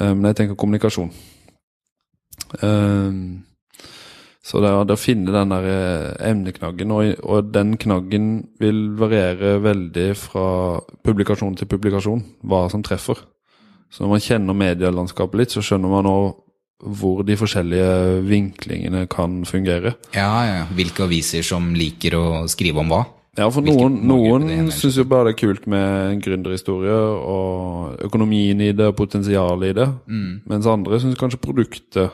[0.00, 1.12] Eh, men jeg tenker kommunikasjon.
[2.64, 3.20] Eh,
[4.40, 9.58] så det er å finne den der eh, emneknaggen, og, og den knaggen vil variere
[9.62, 10.46] veldig fra
[11.06, 13.20] publikasjon til publikasjon, hva som treffer.
[13.90, 16.30] Så når man kjenner medielandskapet litt, så skjønner man òg
[16.80, 19.96] hvor de forskjellige vinklingene kan fungere.
[20.16, 20.60] ja, ja.
[20.72, 23.04] Hvilke aviser som liker å skrive om hva?
[23.38, 28.58] Ja, for noen, noen syns jo bare det er kult med en gründerhistorie og økonomien
[28.64, 29.86] i det og potensialet i det.
[30.10, 30.32] Mm.
[30.50, 32.10] Mens andre syns kanskje produktet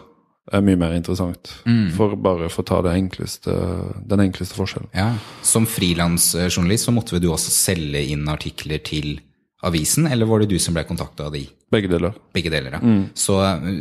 [0.53, 1.51] er mye mer interessant.
[1.67, 1.89] Mm.
[1.97, 3.55] For bare for å ta det enkleste,
[4.07, 4.91] den enkleste forskjellen.
[4.95, 5.09] Ja.
[5.47, 9.17] Som frilansjournalist så måtte du også selge inn artikler til
[9.65, 11.47] avisen, eller var det du som ble kontakta av de?
[11.73, 12.13] Begge deler.
[12.37, 12.81] Begge deler, ja.
[13.17, 13.39] Så,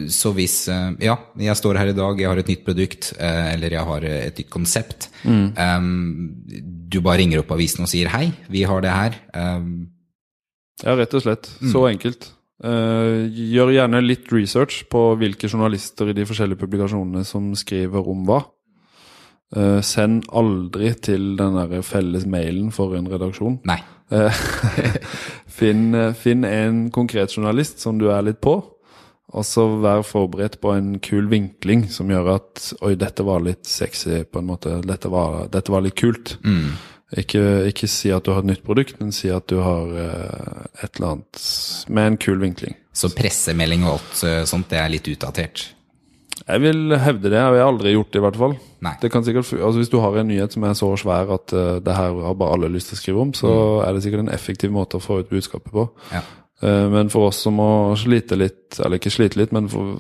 [0.10, 3.54] så hvis eh, Ja, jeg står her i dag, jeg har et nytt produkt, eh,
[3.54, 5.10] eller jeg har et nytt konsept.
[5.26, 6.32] Um,
[6.90, 9.20] du bare ringer opp avisen og sier 'hei, vi har det her'.
[9.36, 9.90] Um,
[10.84, 11.48] Ja, rett og slett.
[11.72, 12.32] Så enkelt.
[12.64, 18.26] Uh, gjør gjerne litt research på hvilke journalister i de forskjellige publikasjonene som skriver om
[18.28, 18.46] hva.
[19.56, 23.60] Uh, send aldri til den der felles mailen for en redaksjon.
[23.66, 23.82] nei.
[24.12, 24.32] Eh,
[25.58, 28.58] finn, eh, finn en konkret journalist som du er litt på,
[29.36, 33.65] og så vær forberedt på en kul vinkling som gjør at Oi, dette var litt
[33.68, 34.78] sexy, på en måte.
[34.86, 36.38] Dette var, dette var litt kult.
[37.15, 40.86] Ikke, ikke si at du har et nytt produkt, men si at du har eh,
[40.86, 41.46] et eller annet
[41.89, 42.78] med en kul vinkling.
[42.96, 45.65] Så pressemelding og alt sånt, det er litt utdatert.
[46.45, 48.55] Jeg vil hevde det, jeg har aldri gjort det i hvert fall.
[48.86, 48.93] Nei.
[49.01, 51.77] Det kan sikkert, altså Hvis du har en nyhet som er så svær at uh,
[51.81, 53.53] det her har bare alle lyst til å skrive om, så
[53.86, 55.88] er det sikkert en effektiv måte å få ut budskapet på.
[56.13, 56.21] Ja.
[56.62, 59.97] Uh, Men for oss som må slite litt, eller ikke slite litt, men for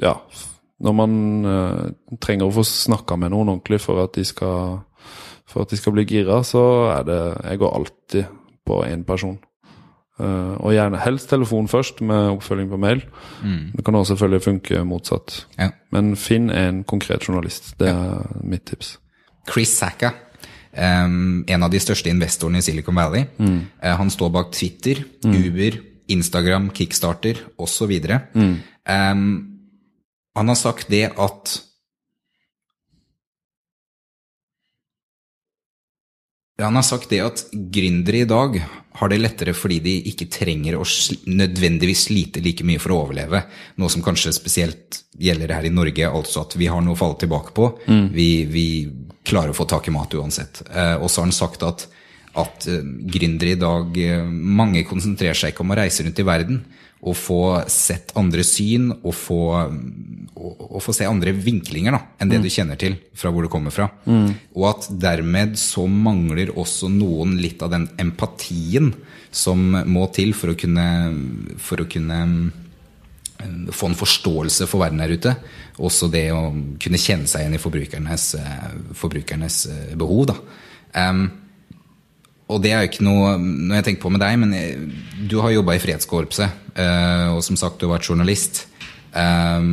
[0.00, 0.16] Ja.
[0.80, 4.80] Når man uh, trenger å få snakka med noen ordentlig for at de skal
[5.50, 6.62] for at de skal bli gira, så
[6.94, 8.24] er det Jeg går alltid
[8.64, 9.38] på én person.
[10.20, 13.04] Eh, og gjerne helst telefon først, med oppfølging på mail.
[13.76, 15.44] Det kan også selvfølgelig funke motsatt.
[15.58, 15.70] Ja.
[15.94, 17.72] Men finn en konkret journalist.
[17.80, 18.98] Det er mitt tips.
[19.50, 20.12] Chris Sacka,
[20.76, 23.24] um, en av de største investorene i Silicon Valley.
[23.82, 25.80] Eh, han står bak Twitter, Uber,
[26.12, 27.96] Instagram, Kickstarter osv.
[28.34, 29.24] Um,
[30.36, 31.56] han har sagt det at
[36.60, 38.60] Han har sagt det at gründere i dag
[39.00, 40.84] har det lettere fordi de ikke trenger å
[41.30, 43.44] nødvendigvis slite like mye for å overleve.
[43.80, 47.18] Noe som kanskje spesielt gjelder her i Norge, altså at vi har noe å falle
[47.20, 47.70] tilbake på.
[48.12, 48.66] Vi, vi
[49.26, 50.62] klarer å få tak i mat uansett.
[50.68, 51.86] Eh, og så har han sagt at,
[52.38, 56.26] at eh, gründere i dag eh, Mange konsentrerer seg ikke om å reise rundt i
[56.26, 56.62] verden
[57.00, 62.28] og få sett andre syn og få, og, og få se andre vinklinger da, enn
[62.28, 63.86] det du kjenner til fra hvor du kommer fra.
[64.52, 68.92] Og at dermed så mangler også noen litt av den empatien
[69.30, 70.86] som må til for å kunne,
[71.62, 72.20] for å kunne
[73.40, 75.36] eh, få en forståelse for verden der ute.
[75.80, 76.50] Også det å
[76.82, 80.26] kunne kjenne seg igjen i forbrukernes, eh, forbrukernes eh, behov.
[80.32, 80.36] Da.
[81.00, 81.28] Em,
[82.50, 84.54] og det er jo ikke noe når jeg tenker på med deg, men
[85.30, 88.64] du har jobba i Fredskorpset, eh, og som sagt, du har vært journalist,
[89.14, 89.68] eh,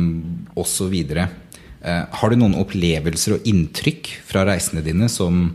[0.58, 0.94] osv.
[1.18, 5.48] Eh, har du noen opplevelser og inntrykk fra reisene dine som,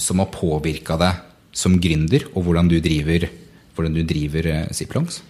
[0.00, 1.18] som har påvirka deg
[1.52, 3.26] som gründer, og hvordan du driver,
[3.76, 5.20] hvordan du driver Ziplongs?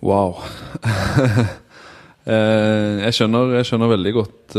[0.00, 0.40] Wow.
[2.26, 4.54] Jeg, skjønner, jeg skjønner veldig godt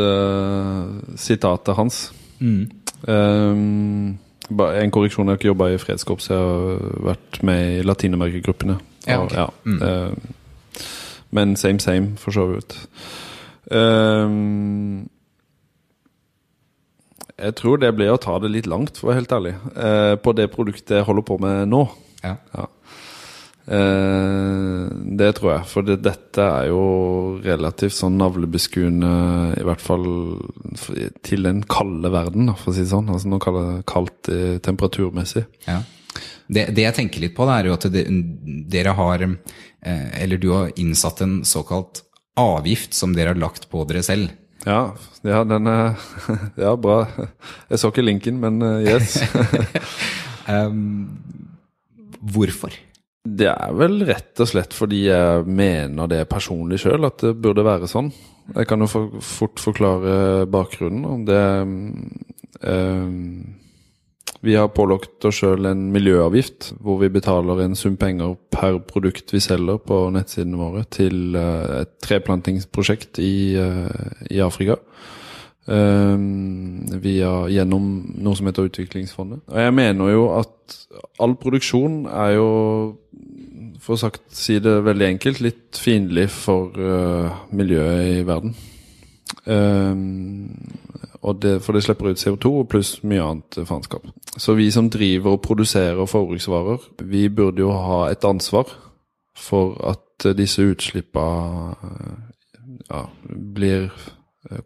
[1.20, 1.98] sitatet hans.
[2.40, 2.62] Mm.
[3.04, 6.80] bare en korreksjon, jeg har ikke jobba i fredskorps, jeg har
[7.12, 8.80] vært med i latinamerikagruppene.
[9.08, 9.38] Ja, okay.
[9.38, 9.82] Ja, Mm.
[9.82, 10.12] eh,
[11.32, 12.78] men same, same, for så vidt.
[13.72, 14.30] Eh,
[17.38, 20.16] jeg tror det blir å ta det litt langt, for å være helt ærlig, eh,
[20.16, 21.88] på det produktet jeg holder på med nå.
[22.24, 22.36] Ja.
[22.56, 22.66] Ja.
[23.68, 24.88] Eh,
[25.20, 26.84] det tror jeg, for det, dette er jo
[27.44, 29.12] relativt sånn navlebeskuende,
[29.60, 30.08] i hvert fall
[31.28, 33.12] til den kalde verden, for å si det sånn.
[33.12, 35.44] Altså det kaldt eh, temperaturmessig.
[35.68, 35.82] Ja.
[36.48, 38.06] Det, det jeg tenker litt på, det er jo at det,
[38.72, 42.06] dere har eh, Eller du har innsatt en såkalt
[42.40, 44.32] avgift som dere har lagt på dere selv.
[44.64, 44.96] Ja,
[45.28, 46.00] ja, den er
[46.64, 47.04] Ja, bra.
[47.68, 49.20] Jeg så ikke linken, men yes.
[49.20, 49.36] yes.
[52.34, 52.74] Hvorfor?
[53.28, 57.66] Det er vel rett og slett fordi jeg mener det personlig sjøl, at det burde
[57.66, 58.12] være sånn.
[58.56, 61.06] Jeg kan jo for, fort forklare bakgrunnen.
[61.06, 61.42] og Det
[62.72, 63.10] eh,
[64.48, 69.34] Vi har pålagt oss sjøl en miljøavgift, hvor vi betaler en sum penger per produkt
[69.34, 74.80] vi selger på nettsidene våre, til eh, et treplantingsprosjekt i, eh, i Afrika.
[75.68, 76.18] Eh,
[77.04, 77.88] via, gjennom
[78.24, 79.42] noe som heter Utviklingsfondet.
[79.52, 80.78] Og jeg mener jo at
[81.20, 82.48] all produksjon er jo,
[83.84, 88.56] for å sagt, si det veldig enkelt, litt fiendtlig for uh, miljøet i verden.
[89.48, 89.96] Uh,
[91.36, 94.08] det, for det slipper ut CO2 pluss mye annet faenskap.
[94.40, 98.72] Så vi som driver og produserer forbruksvarer, vi burde jo ha et ansvar
[99.36, 101.76] for at disse utslippene
[102.88, 104.64] ja, blir eh,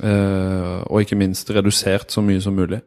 [0.00, 2.80] Eh, og ikke minst redusert så mye som mulig.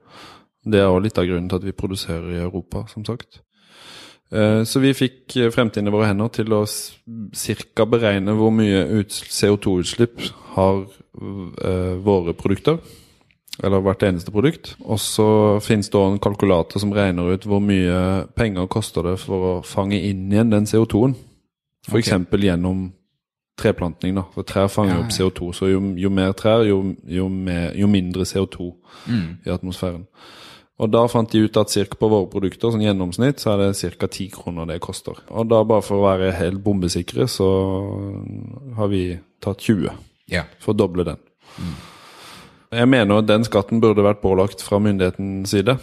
[0.63, 3.41] Det er også litt av grunnen til at vi produserer i Europa, som sagt.
[4.33, 7.85] Uh, så vi fikk fremtiden i våre hender til å ca.
[7.85, 10.23] beregne hvor mye CO2-utslipp
[10.55, 12.79] har uh, våre produkter.
[13.61, 14.71] Eller hvert eneste produkt.
[14.81, 15.27] Og så
[15.61, 19.53] finnes det også en kalkulator som regner ut hvor mye penger koster det for å
[19.67, 21.13] fange inn igjen den CO2-en.
[21.83, 22.13] F.eks.
[22.15, 22.41] Okay.
[22.47, 22.87] gjennom
[23.57, 24.15] treplantning.
[24.15, 25.11] da, For trær fanger Ja, opp.
[25.11, 25.51] CO2.
[25.53, 28.73] Så jo, jo mer trær, jo, jo, mer, jo mindre CO2
[29.45, 30.07] i atmosfæren.
[30.79, 33.97] Og da fant de ut at cirka på våre produkter, sånn gjennomsnitt, så er det
[33.99, 34.07] ca.
[34.07, 35.13] 10 kroner det koster.
[35.29, 37.45] Og da bare for å være helt bombesikre, så
[38.75, 39.91] har vi tatt 20
[40.27, 40.43] Ja.
[40.59, 41.17] for å doble den.
[42.71, 45.77] Jeg mener at den skatten burde vært pålagt fra myndighetens side.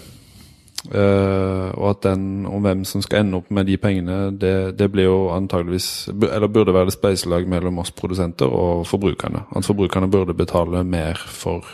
[0.89, 4.89] Eh, og at den om hvem som skal ende opp med de pengene, det, det
[4.89, 9.45] blir jo antageligvis Eller burde være det spleiselag mellom oss produsenter og forbrukerne.
[9.57, 11.67] At forbrukerne burde betale mer for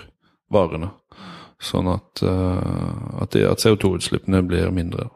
[0.53, 0.90] varene.
[1.57, 5.07] Sånn at, uh, at, at CO2-utslippene blir mindre.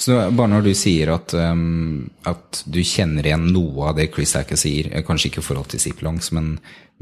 [0.00, 4.32] Så bare når du sier at, um, at du kjenner igjen noe av det Chris
[4.38, 6.54] Hacker sier, kanskje ikke i forhold til Ziplangs, men,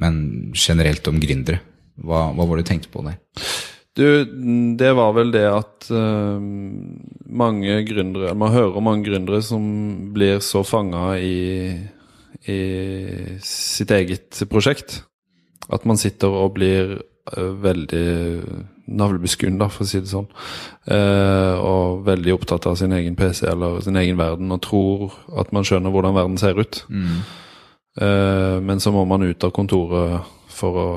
[0.03, 0.19] men
[0.59, 1.63] generelt om gründere,
[2.03, 3.21] hva, hva var det du tenkte på der?
[3.97, 4.05] Du,
[4.77, 6.37] det var vel det at uh,
[7.27, 9.65] mange gründere Man hører mange gründere som
[10.13, 11.73] blir så fanga i,
[12.45, 12.61] i
[13.41, 15.01] sitt eget prosjekt
[15.73, 18.11] at man sitter og blir uh, veldig
[18.87, 20.29] navlebeskuende, for å si det sånn.
[20.87, 25.51] Uh, og veldig opptatt av sin egen PC eller sin egen verden, og tror at
[25.57, 26.85] man skjønner hvordan verden ser ut.
[27.97, 30.89] Eh, men så må man ut av kontoret for å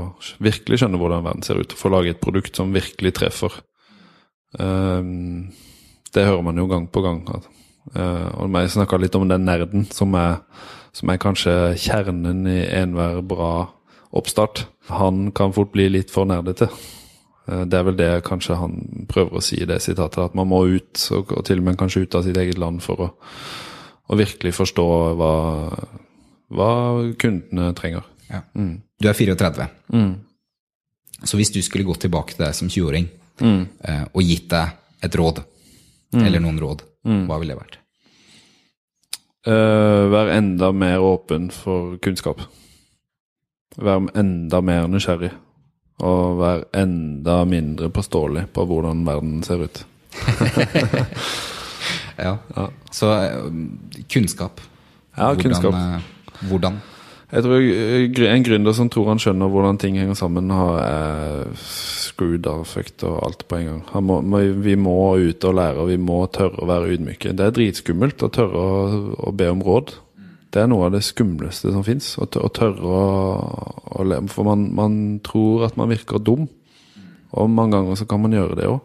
[0.43, 1.75] virkelig skjønne hvordan verden ser ut.
[1.75, 3.59] For å lage et produkt som virkelig treffer.
[4.57, 5.51] Um,
[6.13, 7.21] det hører man jo gang på gang.
[7.95, 10.41] Eh, og jeg snakka litt om den nerden som er,
[10.95, 13.51] som er kanskje kjernen i enhver bra
[14.15, 14.65] oppstart.
[14.89, 16.69] Han kan fort bli litt for nerdete.
[17.49, 20.49] Uh, Det er vel det kanskje han prøver å si i det sitatet, at man
[20.49, 23.09] må ut, og, og til og med kanskje ut av sitt eget land for å,
[24.09, 24.87] å virkelig forstå
[25.17, 25.33] hva,
[26.49, 26.71] hva
[27.21, 28.05] kundene trenger.
[28.29, 28.43] Ja.
[28.53, 29.67] Du er 34.
[31.25, 33.09] Så hvis du skulle gått tilbake til deg som 20-åring
[33.41, 35.41] eh, og gitt deg et råd,
[36.15, 37.77] eller noen råd, hva ville det vært?
[39.47, 42.41] Uh, vær enda mer åpen for kunnskap.
[43.79, 45.31] Vær enda mer nysgjerrig.
[46.03, 49.83] Og vær enda mindre påståelig på hvordan verden ser ut.
[52.19, 52.37] Ja.
[52.91, 53.43] Så eh,
[54.11, 54.61] kunnskap.
[55.15, 55.71] Ja, kunnskap.
[55.71, 56.79] Hvordan, eh, hvordan?
[57.29, 61.51] Jeg tror eh, En gründer som tror han skjønner hvordan ting henger sammen, har er
[61.61, 63.81] screwed og fucked og alt på en gang.
[64.03, 67.35] Må, vi må ut og lære, og vi må tørre å være ydmyke.
[67.37, 68.79] Det er dritskummelt å tørre å,
[69.29, 69.93] å be om råd.
[70.49, 72.15] Det er noe av det skumleste som fins.
[72.17, 73.03] Å tørre å,
[73.93, 74.23] å le.
[74.33, 76.47] For man, man tror at man virker dum,
[77.29, 78.81] og mange ganger så kan man gjøre det òg.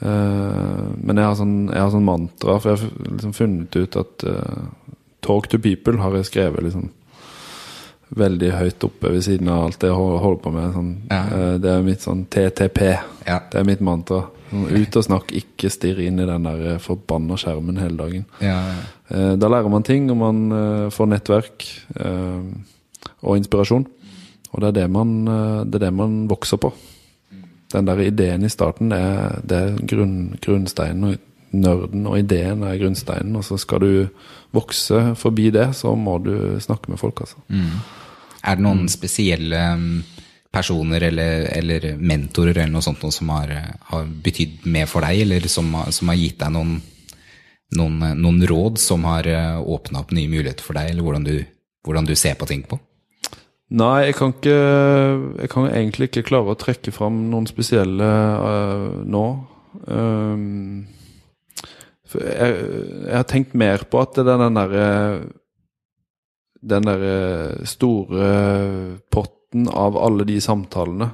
[0.00, 4.24] men jeg har sånn, jeg har sånn mantra, for jeg har liksom funnet ut at
[4.30, 4.68] eh,
[5.26, 6.84] Talk to people har jeg skrevet liksom
[8.16, 10.72] veldig høyt oppe ved siden av alt det jeg holder på med.
[10.74, 11.22] Sånn, Ja.
[11.26, 12.98] eh, Det er mitt sånn TTP.
[13.26, 13.40] Ja.
[13.50, 14.24] Det er mitt mantra.
[14.50, 18.24] Sånn, ut og snakk, ikke stirr inn i den der eh, forbanna skjermen hele dagen.
[18.40, 18.62] Ja,
[19.10, 21.64] Eh, Da lærer man ting, og man får nettverk
[23.22, 23.86] og inspirasjon.
[24.52, 25.24] Og det er det man,
[25.70, 26.72] det er det man vokser på.
[27.72, 31.04] Den der ideen i starten, det er, det er grunn, grunnsteinen.
[31.04, 31.18] og
[31.52, 33.36] Nerden og ideen er grunnsteinen.
[33.36, 34.08] Og så skal du
[34.54, 37.40] vokse forbi det, så må du snakke med folk, altså.
[38.38, 39.88] Er det noen spesielle mm,
[40.54, 45.04] personer eller, eller mentorer eller noe sånt noe som har, eh, har betydd mer for
[45.04, 46.78] deg, eller som, som har gitt deg noen,
[47.76, 49.28] noen, eh, noen råd som har
[49.60, 51.34] åpna opp nye muligheter for deg, eller hvordan du,
[51.84, 52.80] hvordan du ser på ting på?
[53.68, 54.60] Nei, jeg kan ikke
[55.42, 58.06] Jeg kan egentlig ikke klare å trekke fram noen spesielle
[58.40, 59.24] uh, nå.
[59.84, 60.86] Um,
[62.08, 62.56] for jeg,
[63.04, 64.88] jeg har tenkt mer på at det er den derre
[66.58, 68.28] Den derre store
[69.14, 71.12] potten av alle de samtalene.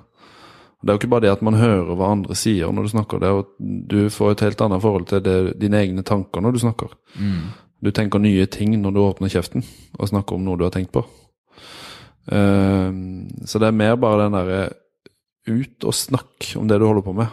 [0.81, 3.21] Det er jo ikke bare det at man hører hva andre sier når du snakker,
[3.21, 3.53] det er at
[3.93, 6.97] du får et helt annet forhold til det, dine egne tanker når du snakker.
[7.85, 9.65] Du tenker nye ting når du åpner kjeften
[9.99, 11.05] og snakker om noe du har tenkt på.
[12.25, 12.89] Uh,
[13.45, 14.61] så det er mer bare den derre
[15.45, 17.29] ut og snakk om det du holder på med.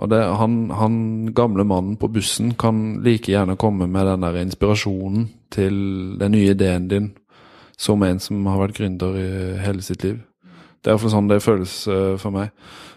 [0.00, 0.94] Og det, han, han
[1.36, 5.74] gamle mannen på bussen kan like gjerne komme med den der inspirasjonen til
[6.20, 7.10] den nye ideen din
[7.80, 9.28] som en som har vært gründer i
[9.60, 10.18] hele sitt liv.
[10.80, 12.52] Det er iallfall sånn det føles eh, for meg.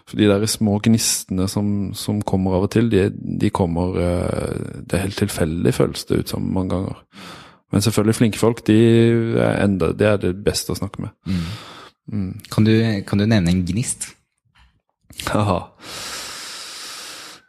[0.08, 4.56] For de der små gnistene som, som kommer av og til, de, de kommer eh,
[4.84, 6.98] Det er helt tilfeldig, føles det ut som mange ganger.
[7.72, 8.80] Men selvfølgelig flinke folk, de
[9.40, 11.16] er, enda, det er det beste å snakke med.
[12.52, 12.74] Kan du,
[13.08, 14.12] kan du nevne en gnist?
[15.28, 15.64] Haha.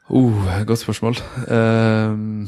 [0.10, 1.16] Oh, godt spørsmål.
[1.50, 2.48] Ehm,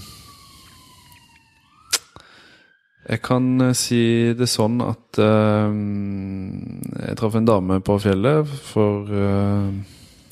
[3.09, 4.01] jeg kan eh, si
[4.37, 9.73] det sånn at ehm, jeg traff en dame på fjellet for uh,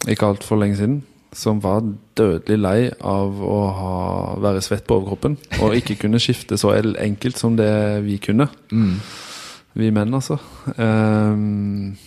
[0.05, 1.01] ikke altfor lenge siden.
[1.35, 1.81] Som var
[2.15, 3.95] dødelig lei av å ha,
[4.39, 5.33] være svett på overkroppen
[5.65, 7.73] og ikke kunne skifte så enkelt som det
[8.05, 8.47] vi kunne.
[9.75, 10.37] Vi menn, altså.
[10.77, 11.97] Ehm,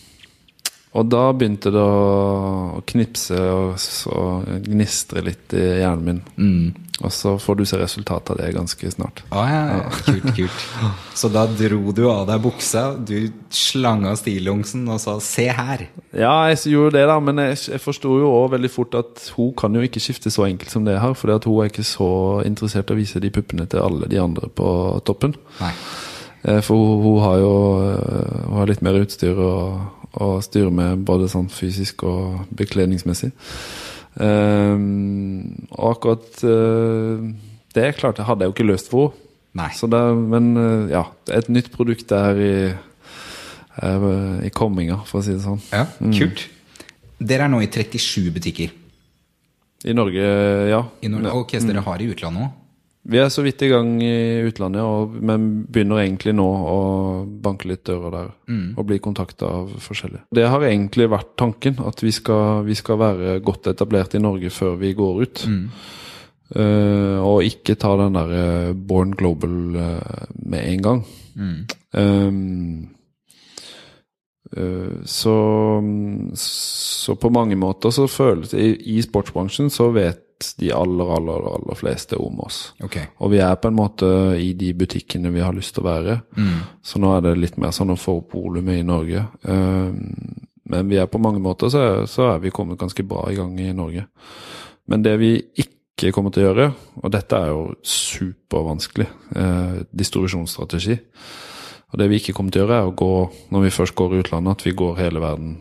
[0.97, 6.75] og da begynte det å knipse og så gnistre litt i hjernen min.
[6.99, 9.21] Og så får du se resultatet av det ganske snart.
[9.31, 10.65] Ah, ja, kult, kult.
[11.15, 15.87] Så da dro du av deg buksa, du slanga stillongsen og sa 'se her'.
[16.11, 19.53] Ja, jeg gjorde det, da, men jeg, jeg forsto jo òg veldig fort at hun
[19.55, 21.15] kan jo ikke skifte så enkelt som det her.
[21.15, 24.49] For hun er ikke så interessert i å vise de puppene til alle de andre
[24.49, 25.37] på toppen.
[25.61, 25.73] Nei.
[26.45, 27.55] Eh, For hun, hun har jo
[27.93, 29.55] eh, hun har litt mer utstyr å,
[30.17, 33.33] å styre med, både sånn fysisk og bekledningsmessig.
[34.19, 37.29] Um, og akkurat uh,
[37.77, 39.15] det klarte hadde jeg jo ikke løst for
[39.59, 40.03] henne.
[40.33, 42.53] Men uh, ja, er et nytt produkt der i,
[43.85, 44.07] er,
[44.47, 45.61] i komminga, for å si det sånn.
[45.71, 45.87] Ja,
[46.17, 46.49] kult.
[47.19, 48.71] Dere er nå i 37 butikker
[49.91, 50.27] I Norge,
[50.71, 50.85] ja.
[51.03, 51.35] i Norge.
[51.35, 52.57] Ok, så dere har i utlandet òg?
[53.09, 56.81] Vi er så vidt i gang i utlandet, og, men begynner egentlig nå å
[57.45, 58.35] banke litt dører der.
[58.77, 60.27] Og bli kontakta av forskjellige.
[60.37, 64.53] Det har egentlig vært tanken, at vi skal, vi skal være godt etablert i Norge
[64.53, 65.47] før vi går ut.
[66.49, 71.03] Eh, og ikke ta den der eh, Born Global uh, med en gang.
[71.93, 72.89] Um,
[74.57, 75.35] uh, så,
[76.35, 80.25] så på mange måter så føles det i, I sportsbransjen så vet
[80.59, 82.73] de aller, aller, aller fleste om oss.
[82.85, 83.07] Okay.
[83.21, 84.07] Og vi er på en måte
[84.39, 86.19] i de butikkene vi har lyst til å være.
[86.83, 89.25] Så nå er det litt mer sånn å få opp volumet i Norge.
[89.43, 89.99] Um,
[90.69, 93.35] men vi er på mange måter så, er- så er vi kommet ganske bra i
[93.39, 94.07] gang i Norge.
[94.89, 95.33] Men det vi
[95.65, 96.67] ikke kommer til å gjøre,
[97.03, 100.99] og dette er jo supervanskelig, eh, distribusjonsstrategi.
[101.93, 103.11] Og det vi ikke kommer til å gjøre, er å gå,
[103.51, 105.57] når vi først går i utlandet, at vi går hele verden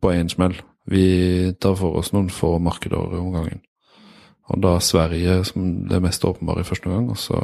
[0.00, 0.54] på én smell.
[0.90, 3.60] Vi tar for oss noen få markeder om gangen.
[4.50, 7.38] Og da Sverige som det mest åpenbare i første gang, og så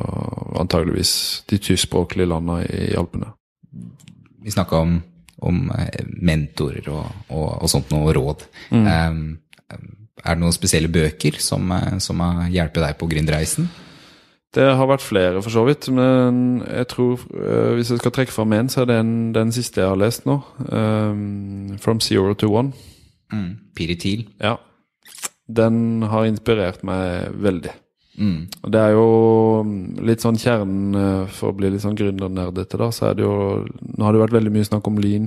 [0.59, 3.31] antageligvis de tyskspråklige landene i Alpene.
[4.43, 4.99] Vi snakka om,
[5.43, 8.47] om eh, mentorer og, og, og sånt noe råd.
[8.75, 9.39] Um,
[10.25, 13.69] er det noen spesielle bøker som, eh, som har hjulpet deg på gründerreisen?
[14.57, 15.89] Det har vært flere, for så vidt.
[15.93, 19.53] Men jeg tror, eh, hvis jeg skal trekke fram én, så er det den, den
[19.53, 20.41] siste jeg har lest nå.
[20.71, 22.73] Um, 'From Zero to One'.
[23.33, 23.59] Mm.
[23.77, 24.27] Piri Thiel.
[24.41, 24.57] Ja.
[25.47, 27.75] Den har inspirert meg veldig.
[28.17, 28.47] Mm.
[28.65, 29.09] Og det er jo
[29.67, 33.27] mm, litt sånn kjernen eh, For å bli litt sånn gründernerdete, da, så er det
[33.27, 35.27] jo Nå har det vært veldig mye snakk om lean,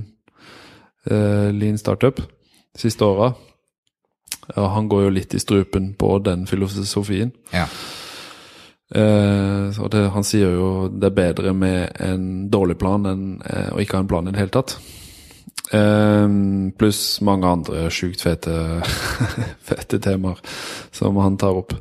[1.12, 3.32] uh, lean startup de siste åra.
[4.56, 7.32] Ja, han går jo litt i strupen på den filosofien.
[7.54, 7.68] Ja.
[8.90, 13.76] Uh, og det, han sier jo det er bedre med en dårlig plan enn uh,
[13.76, 14.80] å ikke ha en plan i det hele tatt.
[15.72, 16.28] Eh,
[16.80, 18.82] pluss mange andre sjukt fete,
[19.70, 20.42] fete temaer
[20.92, 21.78] som han tar opp.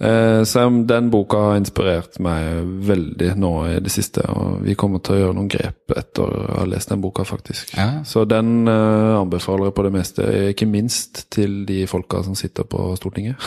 [0.00, 4.24] Eh, så den boka har inspirert meg veldig nå i det siste.
[4.32, 7.74] Og vi kommer til å gjøre noen grep etter å ha lest den boka, faktisk.
[7.76, 8.00] Ja.
[8.08, 12.64] Så den eh, anbefaler jeg på det meste, ikke minst til de folka som sitter
[12.64, 13.36] på Stortinget.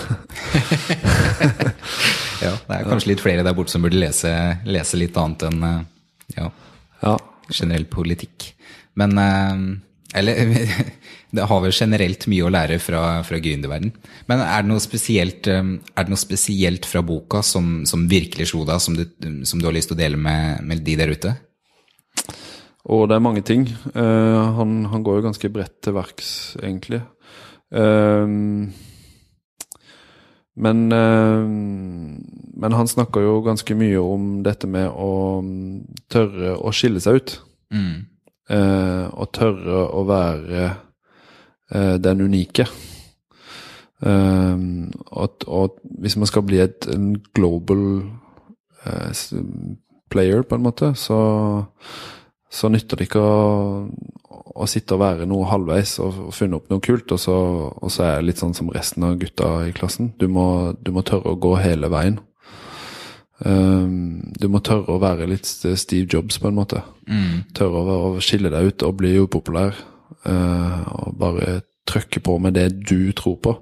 [2.46, 2.54] ja.
[2.54, 4.30] Det er kanskje litt flere der borte som burde lese,
[4.70, 5.82] lese litt annet enn eh,
[6.38, 7.18] ja.
[7.50, 8.54] generell politikk.
[9.00, 9.64] Men eh,
[10.20, 10.36] Eller
[11.36, 13.94] det har vel generelt mye å lære fra, fra gründerverden.
[14.30, 15.64] Men er det noe spesielt, eh,
[15.96, 19.08] er det noe spesielt fra boka som, som virkelig slo deg, som du,
[19.50, 21.34] som du har lyst til å dele med, med de der ute?
[22.84, 23.68] Og det er mange ting.
[23.96, 27.00] Uh, han, han går jo ganske bredt til verks, egentlig.
[27.72, 28.28] Uh,
[30.54, 36.74] men, uh, men han snakker jo ganske mye om dette med å mm, tørre å
[36.76, 37.38] skille seg ut.
[37.74, 37.96] Eh,
[38.52, 40.64] og tørre å være
[41.72, 42.66] eh, den unike.
[44.04, 44.66] Eh,
[45.12, 47.86] og, og hvis man skal bli et, en global
[48.86, 49.24] eh,
[50.12, 51.20] player, på en måte, så,
[52.52, 53.40] så nytter det ikke å,
[54.54, 57.38] å sitte og være noe halvveis og, og funne opp noe kult, og så,
[57.74, 60.14] og så er jeg litt sånn som resten av gutta i klassen.
[60.20, 60.46] Du må,
[60.80, 62.20] du må tørre å gå hele veien.
[63.44, 66.84] Um, du må tørre å være litt Steve Jobs, på en måte.
[67.58, 69.76] Tørre å, skille deg ut og bli upopulær.
[70.24, 73.56] eh, og bare trykke på med det du tror på.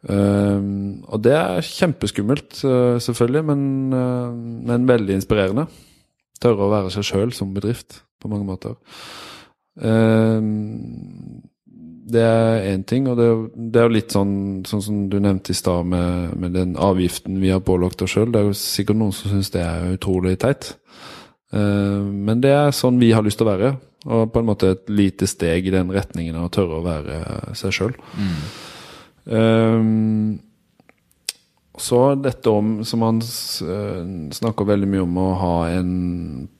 [0.00, 4.32] Um, og det er kjempeskummelt, eh, selvfølgelig, men, eh,
[4.68, 5.66] men veldig inspirerende.
[6.40, 8.76] Tørre å være seg sjøl som bedrift, på mange måter.
[12.10, 15.58] Det er én ting, og det er, jo- litt sånn, sånn som du nevnte i
[15.58, 18.32] stad med, med den avgiften vi har pålagt oss sjøl.
[18.32, 20.74] Det er jo sikkert noen som syns det er utrolig teit.
[21.52, 23.72] Eh, men det er sånn vi har lyst til å være.
[24.10, 27.18] Og på en måte et lite steg i den retningen av å tørre å være
[27.58, 27.96] seg sjøl.
[31.80, 34.00] så dette om, som han eh,
[34.36, 35.92] snakker veldig mye om, å ha en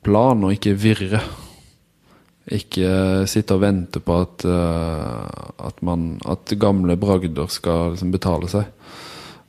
[0.05, 1.21] plan og ikke virre.
[2.51, 8.51] Ikke sitte og vente på at, eh, at, man, at gamle bragder skal liksom betale
[8.51, 8.71] seg.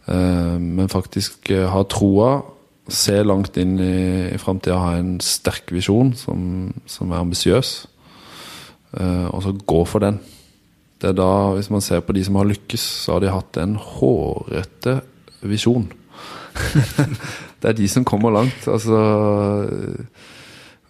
[0.05, 2.35] Eh, men faktisk eh, ha troa,
[2.91, 3.95] se langt inn i,
[4.29, 7.71] i framtida, ha en sterk visjon som, som er ambisiøs,
[8.91, 10.17] og så gå for den.
[10.99, 13.59] Det er da, Hvis man ser på de som har lykkes, så har de hatt
[13.61, 14.97] en hårete
[15.47, 15.87] visjon.
[17.61, 18.67] det er de som kommer langt.
[18.67, 18.99] Altså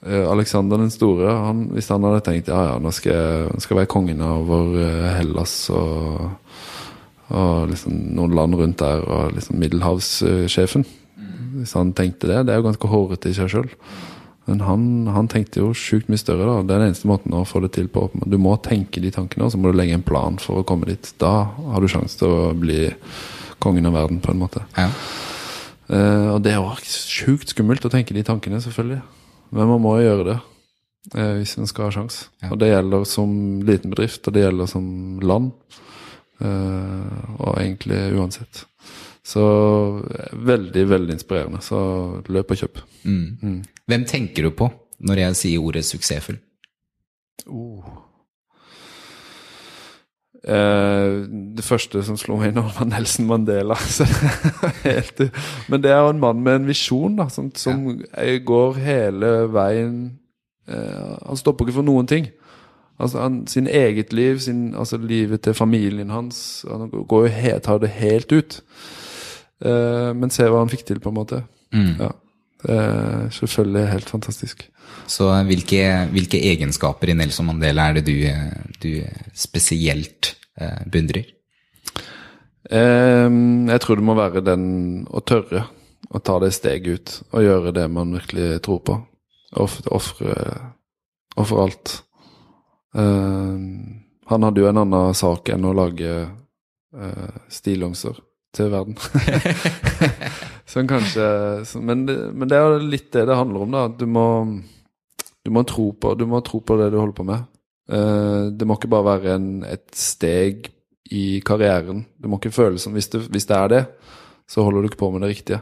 [0.01, 3.89] Alexander den store, han, hvis han hadde tenkt ja, ja, nå skal jeg, skal være
[3.91, 6.31] kongen over eh, Hellas og,
[7.29, 10.87] og liksom noen land rundt der, og liksom middelhavssjefen
[11.59, 13.69] Hvis han tenkte det, det er jo ganske hårete i seg sjøl.
[14.49, 16.47] Men han, han tenkte jo sjukt mye større.
[16.47, 18.07] da Det er den eneste måten å få det til på.
[18.25, 20.89] Du må tenke de tankene, og så må du legge en plan for å komme
[20.89, 21.11] dit.
[21.21, 22.87] Da har du sjanse til å bli
[23.61, 24.65] kongen av verden, på en måte.
[24.79, 24.89] Ja.
[25.91, 29.03] Uh, og det er jo sjukt skummelt å tenke de tankene, selvfølgelig.
[29.51, 30.37] Men man må jo gjøre det
[31.15, 32.25] eh, hvis en skal ha sjans.
[32.43, 32.51] Ja.
[32.51, 33.31] Og det gjelder som
[33.67, 34.85] liten bedrift, og det gjelder som
[35.23, 35.51] land.
[36.41, 38.63] Eh, og egentlig uansett.
[39.23, 39.43] Så
[40.11, 41.61] eh, veldig, veldig inspirerende.
[41.65, 41.79] Så
[42.31, 42.85] løp og kjøp.
[43.03, 43.59] Mm.
[43.91, 44.71] Hvem tenker du på
[45.01, 46.39] når jeg sier ordet suksessfull?
[50.41, 51.27] Eh,
[51.57, 53.77] det første som slo meg nå, var Nelson Mandela.
[54.87, 55.21] Helt,
[55.69, 57.83] men det er jo en mann med en visjon, da, som, som
[58.45, 59.99] går hele veien
[60.65, 62.31] eh, Han stopper ikke for noen ting.
[63.01, 66.65] Altså han, Sin eget liv, sin, altså livet til familien hans.
[66.69, 68.59] Han går jo helt, tar det helt ut.
[69.61, 71.43] Eh, men se hva han fikk til, på en måte.
[71.73, 71.95] Mm.
[72.01, 72.11] Ja.
[72.61, 74.67] Det er selvfølgelig helt fantastisk.
[75.09, 75.83] Så hvilke,
[76.13, 78.17] hvilke egenskaper i Nelson Mandela er det du,
[78.83, 78.91] du
[79.33, 81.31] spesielt eh, beundrer?
[82.71, 84.65] Ehm, jeg tror det må være den
[85.09, 85.65] å tørre
[86.11, 88.99] å ta det steget ut og gjøre det man virkelig tror på.
[89.61, 91.97] Ofre alt.
[92.95, 96.11] Ehm, han hadde jo en annen sak enn å lage
[97.51, 98.19] stillongser
[98.55, 98.97] til verden.
[100.71, 101.23] Som kanskje
[101.83, 103.87] men, det, men det er litt det det handler om, da.
[103.91, 104.27] Du må,
[105.43, 107.49] du må, tro, på, du må tro på det du holder på med.
[107.91, 110.69] Uh, det må ikke bare være en, et steg
[111.11, 112.05] i karrieren.
[112.15, 113.81] Du må ikke føles som hvis, du, hvis, det er det,
[114.47, 115.61] så holder du ikke på med det riktige.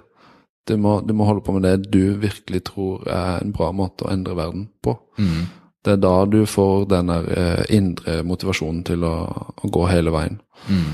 [0.69, 4.05] Du må, du må, holde på med det du virkelig tror er en bra måte
[4.05, 4.93] å endre verden på.
[5.17, 5.47] Mm.
[5.85, 9.15] Det er da du får den der eh, indre motivasjonen til å,
[9.57, 10.37] å gå hele veien.
[10.67, 10.91] Mm.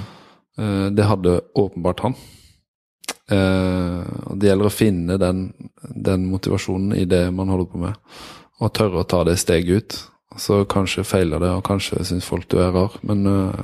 [0.57, 2.15] Eh, det hadde åpenbart han.
[3.29, 5.47] Eh, og Det gjelder å finne den,
[5.81, 7.95] den, motivasjonen i det man holder på med,
[8.61, 9.97] og tørre å ta det steget ut.
[10.37, 13.55] Så kanskje feiler det, og kanskje syns folk du er rar, men uh,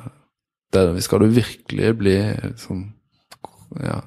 [0.72, 2.16] det, skal du virkelig bli
[2.46, 2.86] liksom
[3.82, 3.98] Ja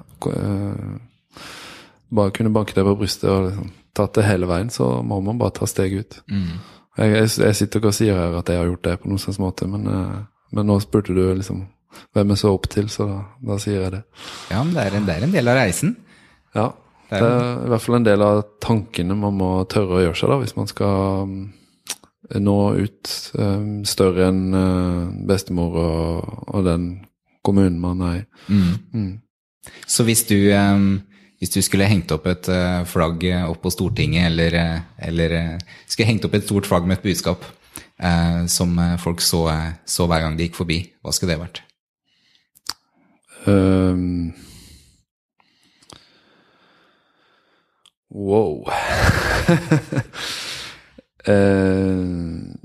[2.15, 5.37] Bare kunne banke deg på brystet og liksom, tatt det hele veien, så må man
[5.37, 6.17] bare ta steget ut.
[6.31, 6.57] Mm.
[6.97, 9.21] Jeg, jeg, jeg, sitter ikke og sier her at jeg har gjort det på noen
[9.21, 9.85] slags måte, men,
[10.55, 11.65] men nå spurte du liksom
[12.15, 13.19] hvem jeg så opp til, så da,
[13.51, 14.01] da sier jeg det.
[14.49, 15.95] Ja, men det er, en, det er en del av reisen.
[16.55, 16.71] Ja.
[17.09, 20.03] Det er, det er, i hvert fall en del av tankene man må tørre å
[20.07, 21.35] gjøre seg, da, hvis man skal um,
[22.41, 26.87] nå ut um, større enn uh, bestemor og, og, den
[27.45, 28.23] kommunen man er i.
[28.49, 28.71] Mm.
[28.95, 29.11] Mm.
[29.85, 31.03] Så hvis du, um,
[31.41, 36.25] hvis du skulle hengt opp et uh, flagg opp på Stortinget, eller, uh, skulle hengt
[36.25, 37.45] opp et stort flagg med et budskap
[38.51, 39.45] som folk så,
[39.87, 41.61] så hver gang de gikk forbi, hva skulle det vært?
[43.45, 44.33] Um,
[48.09, 48.65] wow.
[51.27, 52.55] uh,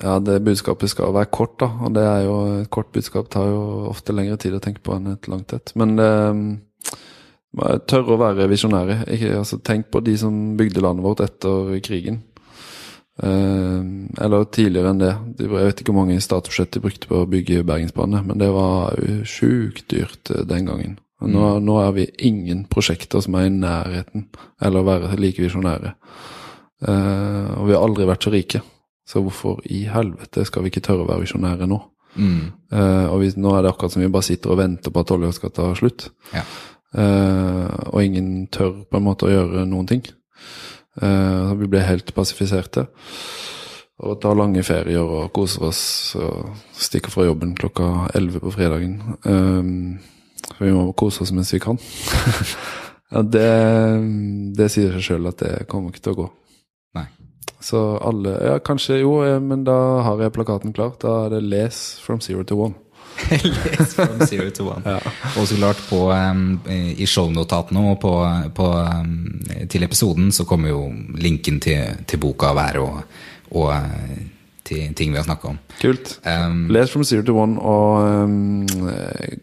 [0.00, 1.66] ja, det budskapet skal være kort, da.
[1.84, 4.94] Og det er jo et kort budskap tar jo ofte lengre tid å tenke på
[4.96, 5.74] enn et langt et.
[5.76, 6.44] Men um,
[7.90, 9.02] tørre å være visjonære.
[9.34, 12.22] Altså, tenk på de som bygde landet vårt etter krigen.
[13.18, 15.12] Uh, eller tidligere enn det.
[15.42, 18.96] Jeg vet ikke hvor mange statsbudsjett de brukte på å bygge Bergensbanen, men det var
[19.28, 20.98] sjukt dyrt uh, den gangen.
[21.20, 21.66] Nå, mm.
[21.66, 24.30] nå, er vi ingen prosjekter som er i nærheten
[24.64, 25.92] eller å være like visjonære.
[26.80, 28.62] Uh, og vi har aldri vært så rike,
[29.04, 31.82] så hvorfor i helvete skal vi ikke tørre å være visjonære nå?
[32.10, 32.72] Mm.
[32.74, 35.28] og vi, nå er det akkurat som vi bare sitter og venter på at olja
[35.30, 36.08] skal ta slutt.
[36.34, 36.42] Ja.
[37.86, 40.02] og ingen tør på en måte å gjøre noen ting.
[41.00, 42.86] Uh, vi ble helt pasifiserte.
[44.00, 45.82] Og tar lange ferier og koser oss
[46.16, 48.94] og stikker fra jobben klokka elleve på fredagen.
[50.54, 51.76] For vi må kose oss mens vi kan.
[53.12, 53.50] ja, det,
[54.56, 56.28] det sier seg sjøl at det kommer ikke til å gå.
[56.96, 57.04] Nei.
[57.60, 59.76] Så alle Ja, kanskje jo, men da
[60.06, 60.96] har jeg plakaten klar.
[60.96, 62.78] Da er det 'Les from zero to one'.
[63.30, 64.82] Les from zero to one.
[64.84, 64.98] Ja.
[65.36, 66.60] Og så klart på, um,
[66.96, 68.14] i shownotatene og på,
[68.56, 69.40] på, um,
[69.70, 70.82] til episoden så kommer jo
[71.18, 73.00] linken til, til boka hver og,
[73.50, 74.20] og uh,
[74.70, 75.58] til ting vi har snakka om.
[75.80, 76.20] Kult.
[76.26, 78.70] Um, Les from zero to one og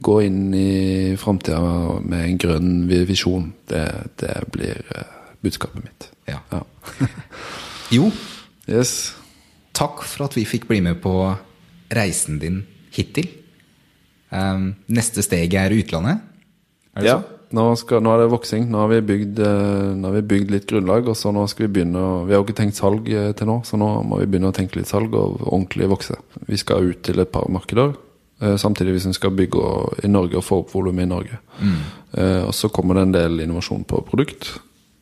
[0.03, 1.59] gå inn i framtida
[2.01, 3.51] med en grønn visjon.
[3.69, 3.85] Det,
[4.21, 5.03] det blir uh,
[5.43, 6.09] budskapet mitt.
[6.27, 6.39] Ja.
[6.51, 6.63] ja.
[7.97, 8.11] jo,
[8.69, 9.13] yes.
[9.77, 11.13] takk for at vi fikk bli med på
[11.93, 12.63] reisen din
[12.95, 13.27] hittil.
[14.31, 16.23] Um, neste steg er utlandet?
[16.97, 17.17] Er ja.
[17.55, 18.65] Nå, skal, nå, er det voksing.
[18.67, 21.07] Nå har, bygd, uh, nå har vi bygd, litt grunnlag.
[21.07, 23.61] Og så nå skal vi begynne Vi har jo ikke tenkt salg uh, til nå,
[23.67, 26.19] så nå må vi begynne å tenke litt salg og ordentlig vokse.
[26.49, 27.95] Vi skal ut til et par markeder.
[28.43, 29.63] Uh, samtidig hvis vi skal bygge
[30.03, 31.41] i Norge og få opp volumet i Norge.
[31.57, 31.79] Mm.
[32.47, 34.51] og så kommer det en del innovasjon på produkt.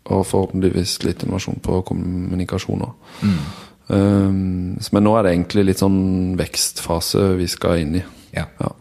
[0.05, 2.93] Og forhåpentligvis litt innovasjon på kommunikasjoner.
[3.25, 3.39] Mm.
[3.87, 8.03] Um, men nå er det egentlig litt sånn vekstfase vi skal inn i.
[8.35, 8.47] Ja.
[8.61, 8.71] ja.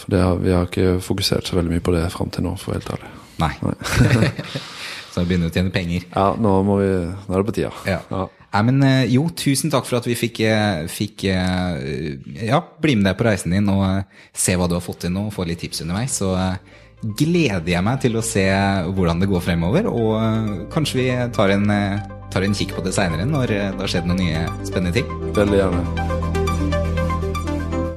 [0.00, 2.76] For har, vi har ikke fokusert så veldig mye på det fram til nå, for
[2.76, 3.10] helt ærlig.
[3.40, 3.52] Nei.
[5.12, 6.04] så vi begynner å tjene penger.
[6.12, 7.72] Ja, nå, vi, nå er det på tida.
[7.88, 8.02] Ja.
[8.10, 8.28] Ja.
[8.50, 12.96] Nei, men eh, jo, tusen takk for at vi fikk, eh, fikk eh, ja, bli
[12.98, 14.02] med deg på reisen din og
[14.34, 16.18] se hva du har fått til nå, og få litt tips underveis.
[16.18, 16.34] Så
[17.00, 18.44] gleder jeg meg til å se
[18.90, 21.70] hvordan det går fremover, og kanskje vi tar en,
[22.34, 25.14] tar en kikk på det seinere når det har skjedd noen nye spennende ting.
[25.38, 26.19] Veldig gjerne.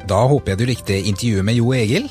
[0.10, 2.10] Da håper jeg du likte intervjuet med Jo Egil.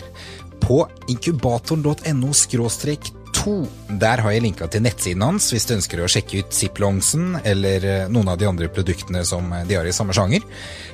[0.62, 3.54] På inkubatoren.no skråstrek 2.
[3.98, 7.86] Der har jeg linka til nettsiden hans hvis du ønsker å sjekke ut Ziplongsen eller
[7.88, 10.44] eh, noen av de andre produktene som de har i samme sjanger.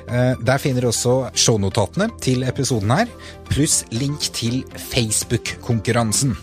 [0.07, 3.11] Eh, Der finner du også shownotatene til episoden her,
[3.51, 6.33] pluss link til Facebook-konkurransen.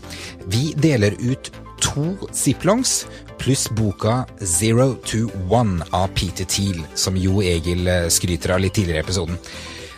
[0.53, 1.51] Vi deler ut
[1.83, 3.03] to Ziplongs
[3.39, 8.77] pluss boka Zero to One av Peter Thiel, som Jo Egil eh, skryter av litt
[8.79, 9.41] tidligere i episoden.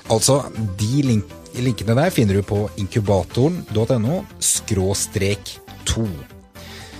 [0.08, 0.40] Altså,
[0.80, 5.54] de link linkene der finner du på inkubatoren.no skråstrek
[5.88, 6.04] 2.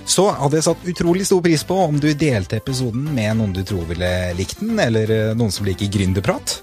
[0.09, 3.61] Så hadde jeg satt utrolig stor pris på om du delte episoden med noen du
[3.67, 6.57] tror ville likt den, eller eh, noen som liker gründerprat.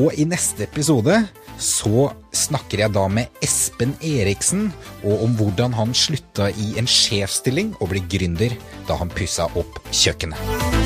[0.00, 1.20] Og i neste episode
[1.60, 4.68] så snakker jeg da med Espen Eriksen,
[5.02, 8.56] og om hvordan han slutta i en sjefsstilling og ble gründer
[8.88, 10.77] da han pussa opp kjøkkenet.